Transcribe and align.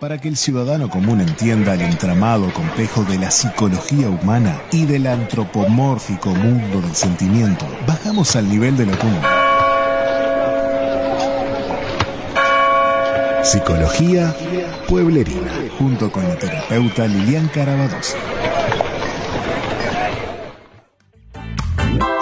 Para 0.00 0.16
que 0.18 0.28
el 0.28 0.36
ciudadano 0.36 0.88
común 0.88 1.20
entienda 1.20 1.74
el 1.74 1.80
entramado 1.80 2.52
complejo 2.52 3.02
de 3.02 3.18
la 3.18 3.32
psicología 3.32 4.08
humana 4.08 4.62
y 4.70 4.86
del 4.86 5.08
antropomórfico 5.08 6.30
mundo 6.30 6.80
del 6.80 6.94
sentimiento, 6.94 7.66
bajamos 7.84 8.36
al 8.36 8.48
nivel 8.48 8.76
de 8.76 8.86
lo 8.86 8.96
común. 8.96 9.20
Psicología 13.42 14.36
Pueblerina, 14.86 15.50
junto 15.76 16.12
con 16.12 16.28
la 16.28 16.36
terapeuta 16.36 17.08
Lilian 17.08 17.48
Carabadosa. 17.48 18.37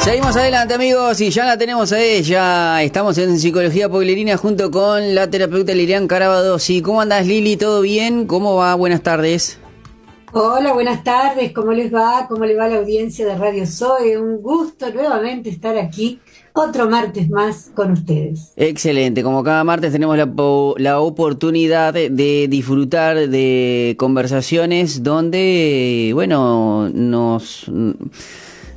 Seguimos 0.07 0.37
adelante 0.37 0.73
amigos 0.73 1.21
y 1.21 1.31
ya 1.31 1.45
la 1.45 1.59
tenemos 1.59 1.91
a 1.91 2.01
ella. 2.01 2.81
Estamos 2.81 3.19
en 3.19 3.41
Psicología 3.41 3.89
Pueblerina 3.89 4.37
junto 4.37 4.71
con 4.71 5.17
la 5.17 5.29
terapeuta 5.29 5.75
Lilian 5.75 6.07
Carabadosi. 6.07 6.81
¿Cómo 6.81 7.01
andas 7.01 7.27
Lili? 7.27 7.57
¿Todo 7.57 7.81
bien? 7.81 8.29
¿Cómo 8.29 8.55
va? 8.55 8.77
Buenas 8.77 9.03
tardes. 9.03 9.59
Hola, 10.33 10.75
buenas 10.75 11.03
tardes. 11.03 11.51
¿Cómo 11.53 11.73
les 11.73 11.93
va? 11.93 12.29
¿Cómo 12.29 12.45
le 12.45 12.55
va 12.55 12.69
la 12.69 12.77
audiencia 12.77 13.27
de 13.27 13.35
Radio 13.35 13.67
Zoe? 13.67 14.17
Un 14.17 14.41
gusto 14.41 14.93
nuevamente 14.93 15.51
estar 15.51 15.77
aquí 15.77 16.21
otro 16.53 16.89
martes 16.89 17.29
más 17.29 17.73
con 17.75 17.91
ustedes. 17.91 18.53
Excelente, 18.55 19.25
como 19.25 19.43
cada 19.43 19.65
martes 19.65 19.91
tenemos 19.91 20.17
la, 20.17 20.33
la 20.77 21.01
oportunidad 21.01 21.93
de 21.93 22.47
disfrutar 22.49 23.29
de 23.29 23.97
conversaciones 23.99 25.03
donde, 25.03 26.13
bueno, 26.15 26.91
nos 26.95 27.69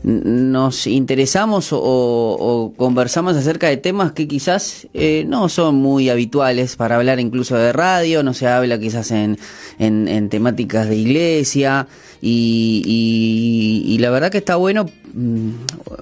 nos 0.03 0.87
interesamos 0.87 1.69
o, 1.71 2.73
conversamos 2.77 3.35
acerca 3.35 3.67
de 3.67 3.77
temas 3.77 4.13
que 4.13 4.27
quizás 4.27 4.87
eh, 4.93 5.25
no 5.27 5.49
son 5.49 5.75
muy 5.75 6.09
habituales 6.09 6.75
para 6.75 6.95
hablar 6.95 7.19
incluso 7.19 7.57
de 7.57 7.73
radio, 7.73 8.23
no 8.23 8.33
se 8.33 8.47
habla 8.47 8.79
quizás 8.79 9.11
en, 9.11 9.37
en, 9.77 10.29
temáticas 10.29 10.87
de 10.87 10.95
iglesia 10.95 11.87
y, 12.21 13.83
y, 13.85 13.97
la 13.97 14.09
verdad 14.09 14.31
que 14.31 14.37
está 14.37 14.55
bueno, 14.55 14.85
mm, 15.13 15.49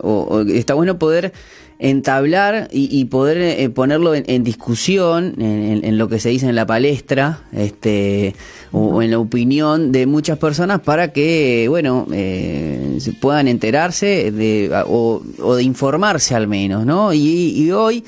o, 0.02 0.42
está 0.42 0.76
bueno 0.76 1.00
poder 1.00 1.34
entablar 1.80 2.70
y, 2.72 3.06
poder 3.06 3.38
eh, 3.38 3.70
ponerlo 3.70 4.16
en, 4.16 4.44
discusión 4.44 5.36
en, 5.40 5.98
lo 5.98 6.08
que 6.08 6.20
se 6.20 6.30
dice 6.30 6.48
en 6.50 6.56
la 6.56 6.66
palestra 6.66 7.42
este 7.52 8.36
o, 8.72 9.04
en 9.04 9.12
la 9.12 9.20
opinión 9.20 9.92
de 9.92 10.08
muchas 10.08 10.40
personas 10.40 10.80
para 10.82 11.14
que 11.14 11.68
bueno 11.70 12.08
eh, 12.12 12.98
se 13.00 13.14
puedan 13.14 13.48
enterarse 13.48 14.32
de, 14.32 14.72
o, 14.88 15.22
de 15.56 15.64
informarse 15.64 16.34
al 16.34 16.48
menos 16.48 16.84
no 16.84 17.14
y, 17.14 17.70
hoy 17.72 18.04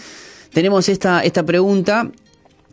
tenemos 0.51 0.89
esta 0.89 1.21
esta 1.23 1.43
pregunta 1.43 2.09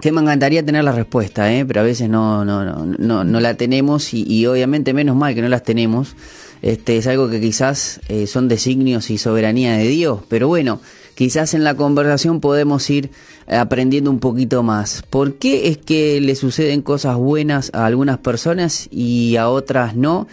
que 0.01 0.13
me 0.13 0.21
encantaría 0.21 0.65
tener 0.65 0.85
la 0.85 0.93
respuesta 0.93 1.53
¿eh? 1.53 1.65
pero 1.65 1.81
a 1.81 1.85
veces 1.85 2.09
no 2.09 2.45
no 2.45 2.65
no 2.65 2.85
no, 2.99 3.25
no 3.25 3.41
la 3.41 3.55
tenemos 3.55 4.13
y, 4.13 4.47
obviamente 4.47 4.93
menos 4.93 5.17
mal 5.17 5.35
que 5.35 5.43
no 5.43 5.49
las 5.49 5.63
tenemos 5.63 6.17
este, 6.63 6.97
es 6.97 7.07
algo 7.07 7.29
que 7.29 7.41
quizás 7.41 8.01
eh, 8.09 8.27
son 8.27 8.49
designios 8.49 9.11
y 9.11 9.19
soberanía 9.19 9.77
de 9.77 9.89
Dios, 9.89 10.21
pero 10.29 10.49
bueno, 10.49 10.81
quizás 11.15 11.55
en 11.55 11.65
la 11.65 11.75
conversación 11.75 12.41
podemos 12.41 12.89
ir 12.91 13.11
aprendiendo 13.47 14.11
un 14.11 14.21
poquito 14.21 14.63
más. 14.63 15.03
¿Por 15.09 15.35
qué 15.35 15.69
es 15.69 15.79
que 15.79 16.21
le 16.21 16.35
suceden 16.35 16.83
cosas 16.83 17.17
buenas 17.17 17.71
a 17.75 17.87
algunas 17.87 18.19
personas 18.19 18.89
y 18.91 19.37
a 19.37 19.49
otras 19.49 19.97
no? 19.97 20.27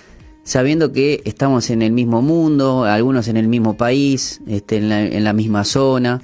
Sabiendo 0.44 0.92
que 0.92 1.22
estamos 1.26 1.70
en 1.70 1.82
el 1.82 1.92
mismo 1.92 2.22
mundo, 2.22 2.84
algunos 2.84 3.28
en 3.28 3.38
el 3.38 3.48
mismo 3.48 3.78
país, 3.78 4.42
este, 4.48 4.78
en, 4.78 5.24
la, 5.24 5.34
misma 5.34 5.64
zona, 5.64 6.22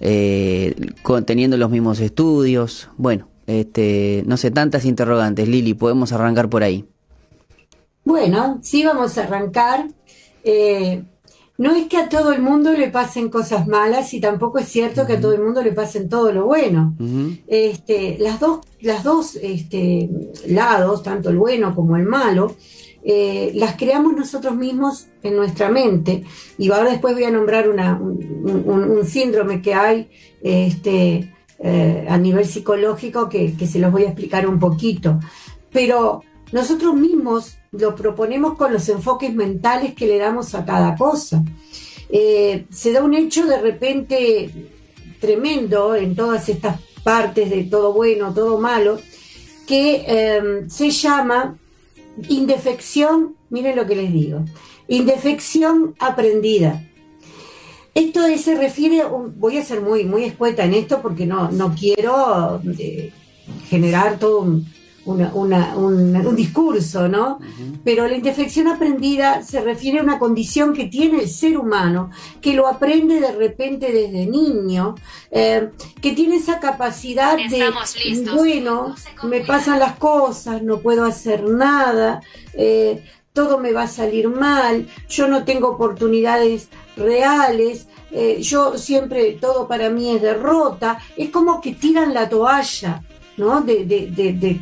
eh, 0.00 0.74
teniendo 1.26 1.56
los 1.56 1.70
mismos 1.70 2.00
estudios. 2.00 2.88
Bueno, 2.96 3.28
este, 3.46 4.22
no 4.26 4.36
sé, 4.36 4.50
tantas 4.50 4.84
interrogantes. 4.84 5.48
Lili, 5.48 5.74
podemos 5.74 6.12
arrancar 6.12 6.48
por 6.48 6.62
ahí. 6.62 6.86
Bueno, 8.04 8.58
sí 8.62 8.84
vamos 8.84 9.18
a 9.18 9.24
arrancar. 9.24 9.88
Eh, 10.42 11.04
no 11.58 11.74
es 11.74 11.88
que 11.88 11.98
a 11.98 12.08
todo 12.08 12.32
el 12.32 12.40
mundo 12.40 12.72
le 12.72 12.88
pasen 12.88 13.28
cosas 13.28 13.66
malas 13.68 14.14
y 14.14 14.20
tampoco 14.20 14.58
es 14.58 14.68
cierto 14.68 15.06
que 15.06 15.12
a 15.12 15.20
todo 15.20 15.34
el 15.34 15.42
mundo 15.42 15.62
le 15.62 15.72
pasen 15.72 16.08
todo 16.08 16.32
lo 16.32 16.46
bueno. 16.46 16.96
este, 17.46 18.16
las 18.18 18.40
dos, 18.40 18.60
las 18.80 19.04
dos 19.04 19.36
este, 19.36 20.08
lados, 20.46 21.02
tanto 21.02 21.28
el 21.28 21.36
bueno 21.36 21.74
como 21.74 21.98
el 21.98 22.04
malo, 22.04 22.56
eh, 23.02 23.52
las 23.54 23.76
creamos 23.76 24.14
nosotros 24.14 24.54
mismos 24.54 25.08
en 25.22 25.36
nuestra 25.36 25.70
mente. 25.70 26.24
Y 26.58 26.70
ahora 26.70 26.90
después 26.90 27.14
voy 27.14 27.24
a 27.24 27.30
nombrar 27.30 27.68
un, 27.68 29.00
síndrome 29.06 29.62
que 29.62 29.74
hay 29.74 30.10
este, 30.42 31.34
eh, 31.58 32.06
a 32.08 32.18
nivel 32.18 32.44
psicológico 32.44 33.28
que, 33.28 33.54
se 33.66 33.78
los 33.78 33.90
voy 33.90 34.04
a 34.04 34.08
explicar 34.08 34.46
un 34.46 34.58
poquito. 34.58 35.18
Pero 35.72 36.22
nosotros 36.52 36.94
mismos 36.94 37.56
lo 37.72 37.94
proponemos 37.94 38.56
con 38.56 38.72
los 38.72 38.88
enfoques 38.88 39.34
mentales 39.34 39.94
que 39.94 40.06
le 40.06 40.18
damos 40.18 40.54
a 40.54 40.64
cada 40.64 40.94
cosa. 40.96 41.42
Eh, 42.10 42.66
se 42.70 42.92
da 42.92 43.02
un 43.02 43.14
hecho 43.14 43.46
de 43.46 43.60
repente 43.60 44.50
tremendo 45.20 45.94
en 45.94 46.14
todas 46.14 46.48
estas 46.48 46.80
partes 47.02 47.48
de 47.48 47.64
todo 47.64 47.92
bueno, 47.94 48.34
todo 48.34 48.58
malo, 48.58 48.98
que 49.66 50.64
se 50.68 50.90
llama 50.90 51.56
indefección, 52.28 53.36
miren 53.48 53.76
lo 53.76 53.86
que 53.86 53.96
les 53.96 54.12
digo, 54.12 54.44
indefección 54.88 55.94
aprendida. 55.98 56.86
Esto 57.94 58.20
se 58.38 58.54
refiere, 58.54 59.02
voy 59.36 59.58
a 59.58 59.64
ser 59.64 59.80
muy, 59.80 60.04
muy 60.04 60.24
escueta 60.24 60.64
en 60.64 60.74
esto 60.74 61.02
porque 61.02 61.26
no, 61.26 61.50
no 61.50 61.74
quiero 61.74 62.60
eh, 62.78 63.12
generar 63.68 64.18
todo 64.18 64.40
un, 64.42 64.66
un, 65.04 66.36
discurso, 66.36 67.08
¿no? 67.08 67.40
Pero 67.84 68.06
la 68.06 68.16
indefección 68.16 68.68
aprendida 68.68 69.42
se 69.42 69.60
refiere 69.60 69.98
a 69.98 70.02
una 70.02 70.18
condición 70.18 70.72
que 70.72 70.86
tiene 70.86 71.20
el 71.20 71.28
ser 71.28 71.56
humano, 71.56 72.10
que 72.40 72.54
lo 72.54 72.66
aprende 72.66 73.20
de 73.20 73.32
repente 73.32 73.92
desde 73.92 74.26
niño, 74.26 74.94
eh, 75.30 75.70
que 76.00 76.12
tiene 76.12 76.36
esa 76.36 76.60
capacidad 76.60 77.36
de, 77.36 77.70
bueno, 78.34 78.94
me 79.24 79.40
pasan 79.40 79.78
las 79.78 79.96
cosas, 79.96 80.62
no 80.62 80.80
puedo 80.80 81.04
hacer 81.04 81.44
nada, 81.44 82.22
eh, 82.54 83.04
todo 83.32 83.58
me 83.58 83.72
va 83.72 83.82
a 83.82 83.88
salir 83.88 84.28
mal, 84.28 84.86
yo 85.08 85.28
no 85.28 85.44
tengo 85.44 85.68
oportunidades 85.68 86.68
reales, 86.96 87.86
eh, 88.10 88.38
yo 88.40 88.76
siempre, 88.76 89.38
todo 89.40 89.68
para 89.68 89.88
mí 89.88 90.10
es 90.10 90.20
derrota, 90.20 90.98
es 91.16 91.30
como 91.30 91.60
que 91.60 91.72
tiran 91.72 92.12
la 92.12 92.28
toalla. 92.28 93.02
¿No? 93.40 93.62
De, 93.62 93.84
de, 93.86 94.60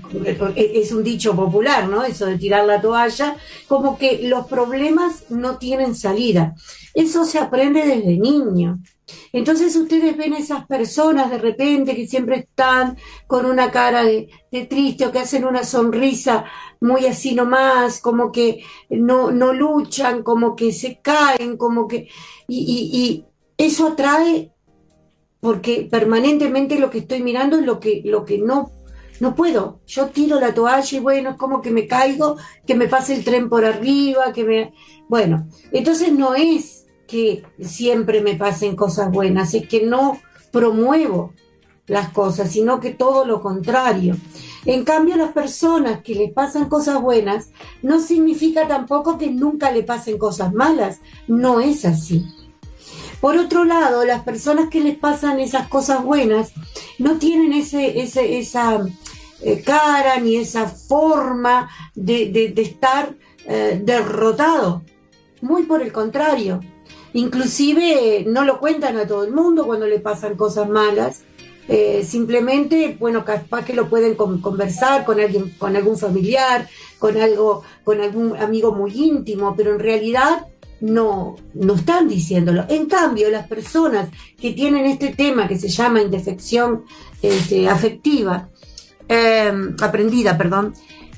es 0.57 0.93
un 0.93 1.03
dicho 1.03 1.35
popular, 1.35 1.89
¿no? 1.89 2.05
Eso 2.05 2.27
de 2.27 2.39
tirar 2.39 2.65
la 2.65 2.81
toalla, 2.81 3.37
como 3.67 3.99
que 3.99 4.21
los 4.23 4.47
problemas 4.47 5.25
no 5.29 5.59
tienen 5.59 5.95
salida. 5.95 6.55
Eso 6.95 7.25
se 7.25 7.39
aprende 7.39 7.85
desde 7.85 8.17
niño. 8.19 8.79
Entonces 9.33 9.75
ustedes 9.75 10.17
ven 10.17 10.35
esas 10.35 10.67
personas 10.67 11.31
de 11.31 11.39
repente 11.39 11.97
que 11.97 12.07
siempre 12.07 12.37
están 12.37 12.97
con 13.27 13.47
una 13.47 13.71
cara 13.71 14.05
de, 14.05 14.29
triste 14.69 15.07
o 15.07 15.13
que 15.13 15.19
hacen 15.19 15.45
una 15.45 15.65
sonrisa 15.65 16.45
muy 16.81 17.07
así 17.07 17.35
nomás, 17.35 18.01
como 18.01 18.31
que 18.33 18.63
no, 18.91 19.31
no 19.31 19.53
luchan, 19.53 20.23
como 20.23 20.55
que 20.55 20.73
se 20.73 21.01
caen, 21.01 21.57
como 21.57 21.89
que... 21.89 22.09
y 22.47 23.25
eso 23.59 23.89
atrae 23.89 24.53
porque 25.41 25.89
permanentemente 25.91 26.79
lo 26.79 26.91
que 26.91 26.99
estoy 26.99 27.23
mirando 27.23 27.59
es 27.59 27.65
lo 27.65 27.81
que, 27.81 28.03
lo 28.05 28.25
que 28.25 28.39
no, 28.39 28.73
no 29.21 29.35
puedo. 29.35 29.81
Yo 29.87 30.09
tiro 30.09 30.41
la 30.41 30.55
toalla 30.55 30.97
y 30.97 31.01
bueno, 31.01 31.31
es 31.31 31.37
como 31.37 31.61
que 31.63 31.71
me 31.71 31.87
caigo, 31.87 32.37
que 32.67 32.75
me 32.75 32.89
pase 32.89 33.15
el 33.15 33.25
tren 33.25 33.49
por 33.49 33.65
arriba, 33.65 34.33
que 34.33 34.45
me... 34.45 34.73
Bueno, 35.09 35.47
entonces 35.73 36.13
no 36.13 36.35
es 36.35 36.87
que 37.07 37.43
siempre 37.61 38.21
me 38.21 38.35
pasen 38.35 38.77
cosas 38.77 39.11
buenas, 39.11 39.55
es 39.55 39.67
que 39.67 39.87
no 39.87 40.19
promuevo 40.53 41.33
las 41.87 42.11
cosas, 42.11 42.51
sino 42.53 42.81
que 42.81 42.91
todo 42.91 43.25
lo 43.25 43.41
contrario. 43.41 44.17
En 44.67 44.85
cambio, 44.85 45.17
las 45.17 45.33
personas 45.33 46.03
que 46.03 46.15
les 46.15 46.33
pasan 46.33 46.69
cosas 46.69 47.01
buenas, 47.01 47.51
no 47.83 48.01
significa 48.01 48.69
tampoco 48.69 49.17
que 49.17 49.31
nunca 49.31 49.73
le 49.73 49.83
pasen 49.83 50.19
cosas 50.19 50.53
malas. 50.53 51.01
No 51.27 51.61
es 51.61 51.87
así. 51.87 52.27
Por 53.21 53.37
otro 53.37 53.65
lado, 53.65 54.05
las 54.05 54.23
personas 54.23 54.69
que 54.71 54.81
les 54.81 54.97
pasan 54.97 55.41
esas 55.41 55.69
cosas 55.69 56.05
buenas 56.05 56.53
no 56.99 57.19
tienen 57.19 57.53
ese, 57.53 58.01
esa 58.01 58.87
eh, 59.43 59.63
cara 59.63 60.21
ni 60.21 60.37
esa 60.37 60.69
forma 60.69 61.69
de, 61.95 62.53
estar 62.57 63.15
eh, 63.47 63.81
derrotado. 63.83 64.83
Muy 65.41 65.65
por 65.65 65.83
el 65.83 65.93
contrario. 65.93 66.61
Inclusive 67.13 68.25
no 68.27 68.45
lo 68.45 68.61
cuentan 68.61 68.97
a 68.99 69.07
todo 69.07 69.25
el 69.25 69.33
mundo 69.33 69.67
cuando 69.67 69.87
le 69.87 69.99
pasan 69.99 70.37
cosas 70.37 70.69
malas. 70.69 71.23
Eh, 71.69 72.05
simplemente, 72.07 72.97
bueno, 72.99 73.25
capaz 73.25 73.65
que 73.65 73.75
lo 73.75 73.91
pueden 73.91 74.15
conversar 74.15 75.05
con 75.05 75.21
alguien, 75.21 75.51
con 75.59 75.77
algún 75.77 75.99
familiar, 75.99 76.69
con 76.99 77.17
algo, 77.21 77.63
con 77.85 78.01
algún 78.01 78.37
amigo 78.37 78.73
muy 78.73 78.93
íntimo, 78.93 79.55
pero 79.57 79.73
en 79.73 79.79
realidad 79.79 80.47
no, 80.81 81.37
no 81.55 81.75
están 81.75 82.09
diciéndolo. 82.09 82.65
En 82.69 82.87
cambio, 82.87 83.31
las 83.31 83.47
personas 83.47 84.09
que 84.41 84.53
tienen 84.53 84.87
este 84.87 85.09
tema 85.09 85.49
que 85.49 85.59
se 85.59 85.69
llama 85.69 86.03
indefección 86.03 86.85
este, 87.23 87.69
afectiva, 87.69 88.49
em, 89.09 89.77
aprendida, 89.81 90.37
perdón, 90.37 90.75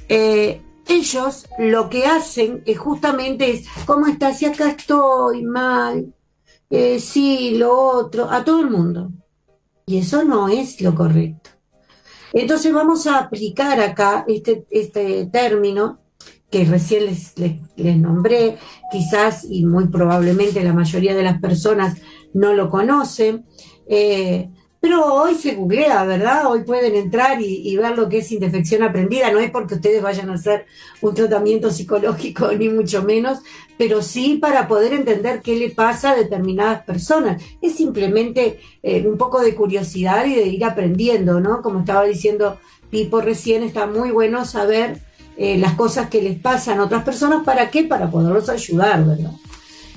eh, 0.09 0.61
ellos 0.89 1.47
lo 1.59 1.89
que 1.89 2.07
hacen 2.07 2.62
es 2.67 2.79
justamente 2.79 3.51
es, 3.51 3.67
¿cómo 3.87 4.07
estás? 4.07 4.39
Si 4.39 4.47
acá 4.47 4.71
estoy 4.71 5.43
mal, 5.45 6.12
eh, 6.69 6.99
sí, 6.99 7.57
lo 7.57 7.75
otro, 7.75 8.31
a 8.31 8.45
todo 8.45 8.61
el 8.61 8.71
mundo. 8.71 9.11
Y 9.87 9.99
eso 9.99 10.25
no 10.25 10.49
es 10.49 10.81
lo 10.81 10.95
correcto. 10.95 11.51
Entonces 12.33 12.73
vamos 12.73 13.07
a 13.07 13.19
aplicar 13.19 13.81
acá 13.81 14.25
este, 14.29 14.65
este 14.71 15.27
término 15.27 15.99
que 16.50 16.64
recién 16.64 17.06
les, 17.06 17.35
les, 17.38 17.97
nombré, 17.97 18.58
quizás 18.91 19.47
y 19.49 19.64
muy 19.64 19.87
probablemente 19.88 20.64
la 20.64 20.73
mayoría 20.73 21.14
de 21.14 21.23
las 21.23 21.41
personas 21.41 21.97
no 22.35 22.52
lo 22.55 22.69
conocen, 22.69 23.47
eh, 23.88 24.50
pero 24.81 25.14
hoy 25.14 25.35
se 25.35 25.55
googlea, 25.55 26.05
¿verdad? 26.05 26.47
Hoy 26.47 26.62
pueden 26.62 26.94
entrar 26.94 27.38
y, 27.43 27.76
ver 27.76 27.99
lo 27.99 28.08
que 28.08 28.19
es 28.19 28.32
indefección 28.32 28.82
aprendida. 28.82 29.31
No 29.31 29.38
es 29.38 29.50
porque 29.50 29.75
ustedes 29.75 30.02
vayan 30.02 30.31
a 30.31 30.35
hacer 30.35 30.64
un 31.02 31.14
tratamiento 31.14 31.70
psicológico, 31.70 32.50
ni 32.58 32.70
mucho 32.70 33.02
menos, 33.02 33.41
pero 33.76 34.00
sí 34.00 34.38
para 34.41 34.67
poder 34.69 34.94
entender 34.94 35.43
qué 35.43 35.56
le 35.56 35.69
pasa 35.69 36.12
a 36.12 36.17
determinadas 36.17 36.82
personas. 36.85 37.43
Es 37.61 37.75
simplemente 37.75 38.58
eh, 38.82 39.06
un 39.06 39.19
poco 39.19 39.43
de 39.43 39.55
curiosidad 39.55 40.25
y 40.25 40.35
de 40.35 40.47
ir 40.47 40.64
aprendiendo, 40.64 41.41
¿no? 41.41 41.61
Como 41.61 41.81
estaba 41.81 42.05
diciendo 42.05 42.58
Pipo 42.88 43.20
recién, 43.20 43.62
está 43.62 43.87
muy 43.87 44.11
bueno 44.11 44.47
saber 44.47 45.02
eh, 45.42 45.56
las 45.56 45.72
cosas 45.72 46.10
que 46.10 46.20
les 46.20 46.38
pasan 46.38 46.81
a 46.81 46.84
otras 46.84 47.02
personas. 47.02 47.42
¿Para 47.44 47.70
qué? 47.70 47.84
Para 47.84 48.10
poderlos 48.10 48.50
ayudar, 48.50 49.06
¿verdad? 49.06 49.32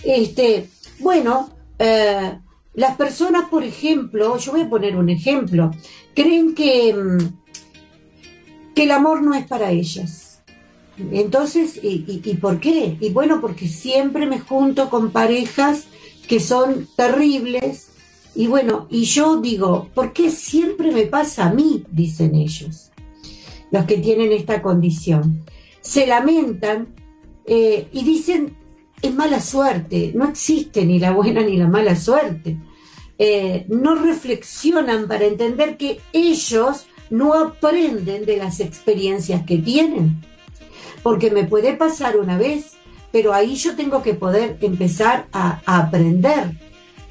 Este, 0.01 0.69
bueno, 0.99 1.49
eh, 1.77 2.39
las 2.75 2.95
personas, 2.95 3.49
por 3.49 3.65
ejemplo, 3.65 4.37
yo 4.37 4.53
voy 4.53 4.61
a 4.61 4.69
poner 4.69 4.95
un 4.95 5.09
ejemplo, 5.09 5.71
creen 6.15 6.55
que, 6.55 6.93
mm, 6.93 8.73
que 8.73 8.83
el 8.83 8.91
amor 8.91 9.21
no 9.21 9.33
es 9.33 9.45
para 9.45 9.71
ellas. 9.71 10.39
Entonces, 11.11 11.77
¿y, 11.83 12.21
y, 12.23 12.35
por 12.35 12.61
qué? 12.61 12.95
Y 13.01 13.09
bueno, 13.09 13.41
porque 13.41 13.67
siempre 13.67 14.25
me 14.25 14.39
junto 14.39 14.89
con 14.89 15.11
parejas 15.11 15.87
que 16.25 16.39
son 16.39 16.87
terribles. 16.95 17.89
Y 18.33 18.47
bueno, 18.47 18.87
y 18.89 19.03
yo 19.03 19.41
digo, 19.41 19.89
¿por 19.93 20.13
qué 20.13 20.31
siempre 20.31 20.93
me 20.93 21.03
pasa 21.03 21.47
a 21.47 21.53
mí? 21.53 21.83
Dicen 21.91 22.33
ellos, 22.33 22.92
los 23.73 23.85
que 23.85 23.97
tienen 23.97 24.31
esta 24.31 24.61
condición. 24.61 25.43
Se 25.81 26.05
lamentan 26.05 26.89
eh, 27.45 27.87
y 27.91 28.03
dicen, 28.03 28.55
es 29.01 29.13
mala 29.13 29.41
suerte, 29.41 30.13
no 30.15 30.29
existe 30.29 30.85
ni 30.85 30.99
la 30.99 31.11
buena 31.11 31.41
ni 31.41 31.57
la 31.57 31.67
mala 31.67 31.95
suerte. 31.95 32.57
Eh, 33.17 33.65
no 33.69 33.95
reflexionan 33.95 35.07
para 35.07 35.25
entender 35.25 35.75
que 35.75 35.99
ellos 36.13 36.85
no 37.09 37.33
aprenden 37.33 38.25
de 38.25 38.37
las 38.37 38.59
experiencias 38.59 39.43
que 39.43 39.57
tienen. 39.57 40.21
Porque 41.01 41.31
me 41.31 41.43
puede 41.43 41.73
pasar 41.73 42.17
una 42.17 42.37
vez, 42.37 42.73
pero 43.11 43.33
ahí 43.33 43.55
yo 43.55 43.75
tengo 43.75 44.03
que 44.03 44.13
poder 44.13 44.57
empezar 44.61 45.27
a, 45.33 45.61
aprender 45.65 46.59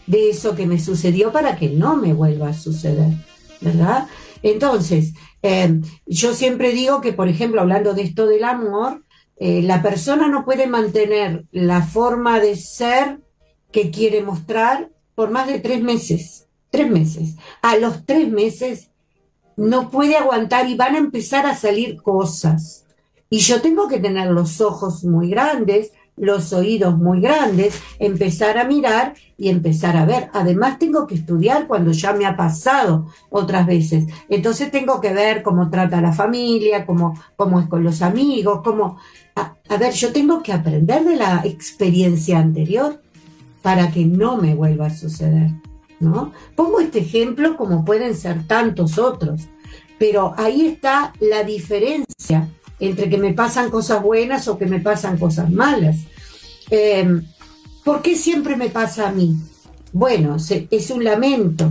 de 0.06 0.30
eso 0.30 0.54
que 0.54 0.66
me 0.66 0.78
sucedió 0.78 1.32
para 1.32 1.56
que 1.56 1.70
no 1.70 1.96
me 1.96 2.12
vuelva 2.12 2.50
a 2.50 2.54
suceder, 2.54 3.14
¿verdad? 3.60 4.06
Entonces, 4.44 5.12
eh, 5.42 5.80
yo 6.06 6.34
siempre 6.34 6.72
digo 6.72 7.00
que, 7.00 7.12
por 7.12 7.28
ejemplo, 7.28 7.60
hablando 7.60 7.94
de 7.94 8.02
esto 8.02 8.26
del 8.26 8.44
amor, 8.44 9.04
eh, 9.36 9.62
la 9.62 9.82
persona 9.82 10.28
no 10.28 10.44
puede 10.44 10.66
mantener 10.66 11.46
la 11.50 11.82
forma 11.82 12.38
de 12.38 12.56
ser 12.56 13.20
que 13.72 13.90
quiere 13.90 14.22
mostrar 14.22 14.90
por 15.14 15.30
más 15.30 15.48
de 15.48 15.58
tres 15.58 15.82
meses. 15.82 16.46
Tres 16.70 16.90
meses. 16.90 17.36
A 17.60 17.76
los 17.76 18.06
tres 18.06 18.30
meses 18.30 18.90
no 19.56 19.90
puede 19.90 20.16
aguantar 20.16 20.68
y 20.68 20.76
van 20.76 20.94
a 20.94 20.98
empezar 20.98 21.46
a 21.46 21.56
salir 21.56 22.00
cosas. 22.00 22.86
Y 23.28 23.38
yo 23.38 23.60
tengo 23.60 23.88
que 23.88 23.98
tener 23.98 24.30
los 24.30 24.60
ojos 24.60 25.04
muy 25.04 25.30
grandes, 25.30 25.92
los 26.16 26.52
oídos 26.52 26.98
muy 26.98 27.20
grandes, 27.20 27.80
empezar 27.98 28.58
a 28.58 28.64
mirar 28.64 29.14
y 29.36 29.48
empezar 29.48 29.96
a 29.96 30.04
ver. 30.04 30.28
Además 30.32 30.78
tengo 30.78 31.06
que 31.06 31.14
estudiar 31.14 31.66
cuando 31.66 31.92
ya 31.92 32.12
me 32.12 32.26
ha 32.26 32.36
pasado 32.36 33.06
otras 33.30 33.66
veces. 33.66 34.06
Entonces 34.28 34.70
tengo 34.70 35.00
que 35.00 35.12
ver 35.12 35.42
cómo 35.42 35.70
trata 35.70 36.00
la 36.00 36.12
familia, 36.12 36.86
cómo, 36.86 37.18
cómo 37.36 37.60
es 37.60 37.66
con 37.66 37.82
los 37.82 38.02
amigos, 38.02 38.60
cómo... 38.62 38.98
A, 39.34 39.54
a 39.68 39.76
ver, 39.78 39.92
yo 39.94 40.12
tengo 40.12 40.42
que 40.42 40.52
aprender 40.52 41.04
de 41.04 41.16
la 41.16 41.40
experiencia 41.44 42.38
anterior 42.38 43.00
para 43.62 43.90
que 43.90 44.04
no 44.04 44.36
me 44.36 44.54
vuelva 44.54 44.86
a 44.86 44.90
suceder. 44.90 45.50
¿no? 46.02 46.32
Pongo 46.56 46.80
este 46.80 46.98
ejemplo 46.98 47.56
como 47.56 47.84
pueden 47.84 48.14
ser 48.14 48.46
tantos 48.46 48.98
otros, 48.98 49.42
pero 49.98 50.34
ahí 50.36 50.66
está 50.66 51.12
la 51.20 51.44
diferencia 51.44 52.48
entre 52.82 53.08
que 53.08 53.16
me 53.16 53.32
pasan 53.32 53.70
cosas 53.70 54.02
buenas 54.02 54.48
o 54.48 54.58
que 54.58 54.66
me 54.66 54.80
pasan 54.80 55.16
cosas 55.16 55.50
malas. 55.50 55.98
Em, 56.68 57.24
¿Por 57.84 58.02
qué 58.02 58.16
siempre 58.16 58.56
me 58.56 58.70
pasa 58.70 59.08
a 59.08 59.12
mí? 59.12 59.36
Bueno, 59.92 60.36
es 60.70 60.90
un 60.90 61.04
lamento, 61.04 61.70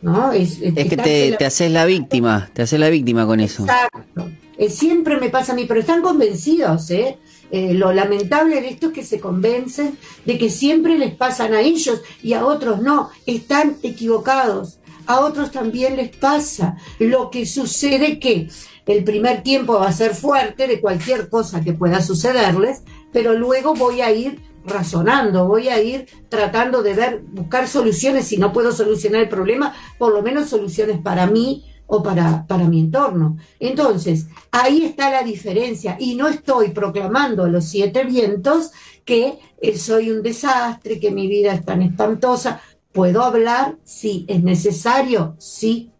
¿no? 0.00 0.32
Es, 0.32 0.58
que 0.58 0.96
te, 1.38 1.44
haces 1.44 1.70
la 1.70 1.84
víctima, 1.84 2.48
te 2.54 2.62
haces 2.62 2.80
la 2.80 2.88
víctima 2.88 3.26
con 3.26 3.40
eso. 3.40 3.64
Exacto. 3.64 4.30
siempre 4.68 5.18
me 5.20 5.28
pasa 5.28 5.52
a 5.52 5.56
mí, 5.56 5.66
pero 5.66 5.80
están 5.80 6.00
convencidos, 6.00 6.90
¿eh? 6.90 7.18
¿eh? 7.50 7.74
lo 7.74 7.92
lamentable 7.92 8.60
de 8.62 8.68
esto 8.68 8.88
es 8.88 8.92
que 8.92 9.04
se 9.04 9.20
convencen 9.20 9.98
de 10.24 10.38
que 10.38 10.48
siempre 10.48 10.96
les 10.96 11.14
pasan 11.14 11.52
a 11.52 11.60
ellos 11.60 12.00
y 12.22 12.32
a 12.32 12.46
otros 12.46 12.80
no. 12.80 13.10
Están 13.26 13.76
equivocados. 13.82 14.78
A 15.06 15.20
otros 15.20 15.50
también 15.50 15.96
les 15.96 16.16
pasa. 16.16 16.76
Lo 16.98 17.30
que 17.30 17.46
sucede 17.46 18.18
que 18.18 18.48
el 18.86 19.04
primer 19.04 19.42
tiempo 19.42 19.74
va 19.74 19.88
a 19.88 19.92
ser 19.92 20.14
fuerte 20.14 20.66
de 20.66 20.80
cualquier 20.80 21.28
cosa 21.28 21.60
que 21.62 21.72
pueda 21.72 22.00
sucederles, 22.00 22.82
pero 23.12 23.34
luego 23.34 23.74
voy 23.74 24.00
a 24.00 24.12
ir 24.12 24.40
razonando, 24.64 25.46
voy 25.46 25.68
a 25.68 25.80
ir 25.82 26.06
tratando 26.28 26.82
de 26.82 26.94
ver, 26.94 27.22
buscar 27.22 27.68
soluciones, 27.68 28.26
si 28.26 28.36
no 28.36 28.52
puedo 28.52 28.72
solucionar 28.72 29.22
el 29.22 29.28
problema, 29.28 29.74
por 29.98 30.12
lo 30.12 30.22
menos 30.22 30.48
soluciones 30.48 30.98
para 30.98 31.26
mí 31.26 31.64
o 31.86 32.02
para, 32.02 32.46
para 32.46 32.64
mi 32.64 32.80
entorno. 32.80 33.36
Entonces, 33.60 34.26
ahí 34.50 34.84
está 34.84 35.10
la 35.10 35.22
diferencia 35.22 35.96
y 35.98 36.16
no 36.16 36.28
estoy 36.28 36.70
proclamando 36.70 37.44
a 37.44 37.48
los 37.48 37.64
siete 37.64 38.04
vientos 38.04 38.72
que 39.04 39.38
eh, 39.60 39.78
soy 39.78 40.10
un 40.10 40.22
desastre, 40.22 40.98
que 40.98 41.12
mi 41.12 41.28
vida 41.28 41.52
es 41.52 41.64
tan 41.64 41.82
espantosa. 41.82 42.60
¿Puedo 42.96 43.22
hablar? 43.22 43.76
Sí. 43.84 44.24
¿Es 44.26 44.42
necesario? 44.42 45.36
Sí. 45.38 45.92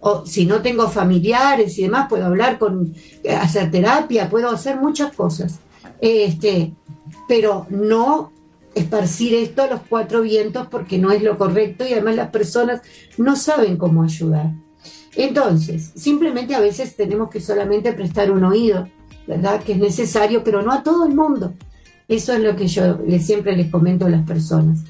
O 0.00 0.26
si 0.26 0.46
no 0.46 0.62
tengo 0.62 0.88
familiares 0.88 1.78
y 1.78 1.82
demás, 1.82 2.08
puedo 2.08 2.26
hablar 2.26 2.58
con, 2.58 2.92
eh, 3.22 3.34
hacer 3.34 3.70
terapia, 3.70 4.28
puedo 4.28 4.50
hacer 4.50 4.80
muchas 4.80 5.14
cosas. 5.14 5.60
Este, 6.00 6.74
pero 7.28 7.68
no 7.70 8.32
esparcir 8.74 9.32
esto 9.34 9.62
a 9.62 9.68
los 9.68 9.80
cuatro 9.88 10.22
vientos 10.22 10.66
porque 10.68 10.98
no 10.98 11.12
es 11.12 11.22
lo 11.22 11.38
correcto 11.38 11.86
y 11.86 11.92
además 11.92 12.16
las 12.16 12.30
personas 12.30 12.82
no 13.16 13.36
saben 13.36 13.76
cómo 13.76 14.02
ayudar. 14.02 14.50
Entonces, 15.14 15.92
simplemente 15.94 16.56
a 16.56 16.60
veces 16.60 16.96
tenemos 16.96 17.30
que 17.30 17.40
solamente 17.40 17.92
prestar 17.92 18.32
un 18.32 18.42
oído, 18.42 18.88
¿verdad? 19.28 19.62
Que 19.62 19.72
es 19.72 19.78
necesario, 19.78 20.42
pero 20.42 20.62
no 20.62 20.72
a 20.72 20.82
todo 20.82 21.06
el 21.06 21.14
mundo. 21.14 21.54
Eso 22.08 22.32
es 22.32 22.40
lo 22.40 22.56
que 22.56 22.66
yo 22.66 22.98
siempre 23.20 23.56
les 23.56 23.70
comento 23.70 24.06
a 24.06 24.10
las 24.10 24.26
personas. 24.26 24.80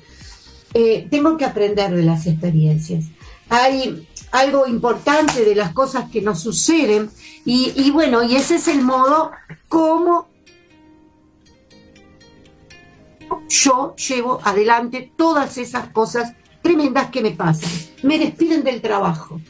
Eh, 0.75 1.07
tengo 1.11 1.37
que 1.37 1.45
aprender 1.45 1.95
de 1.95 2.03
las 2.03 2.27
experiencias. 2.27 3.07
Hay 3.49 4.07
algo 4.33 4.67
importante 4.67 5.45
de 5.45 5.55
las 5.55 5.73
cosas 5.73 6.11
que 6.11 6.21
nos 6.21 6.41
suceden 6.41 7.11
y, 7.45 7.91
bueno, 7.91 8.23
y 8.23 8.37
ese 8.37 8.57
es 8.57 8.69
el 8.69 8.83
modo 8.83 9.31
como 9.69 10.29
yo 13.49 13.95
llevo 13.97 14.41
adelante 14.45 15.13
todas 15.17 15.57
esas 15.57 15.89
cosas 15.89 16.35
tremendas 16.63 17.11
que 17.11 17.23
me 17.23 17.31
pasan. 17.31 17.71
Me 18.03 18.19
despiden 18.19 18.65
del 18.65 18.83
trabajo 18.83 19.41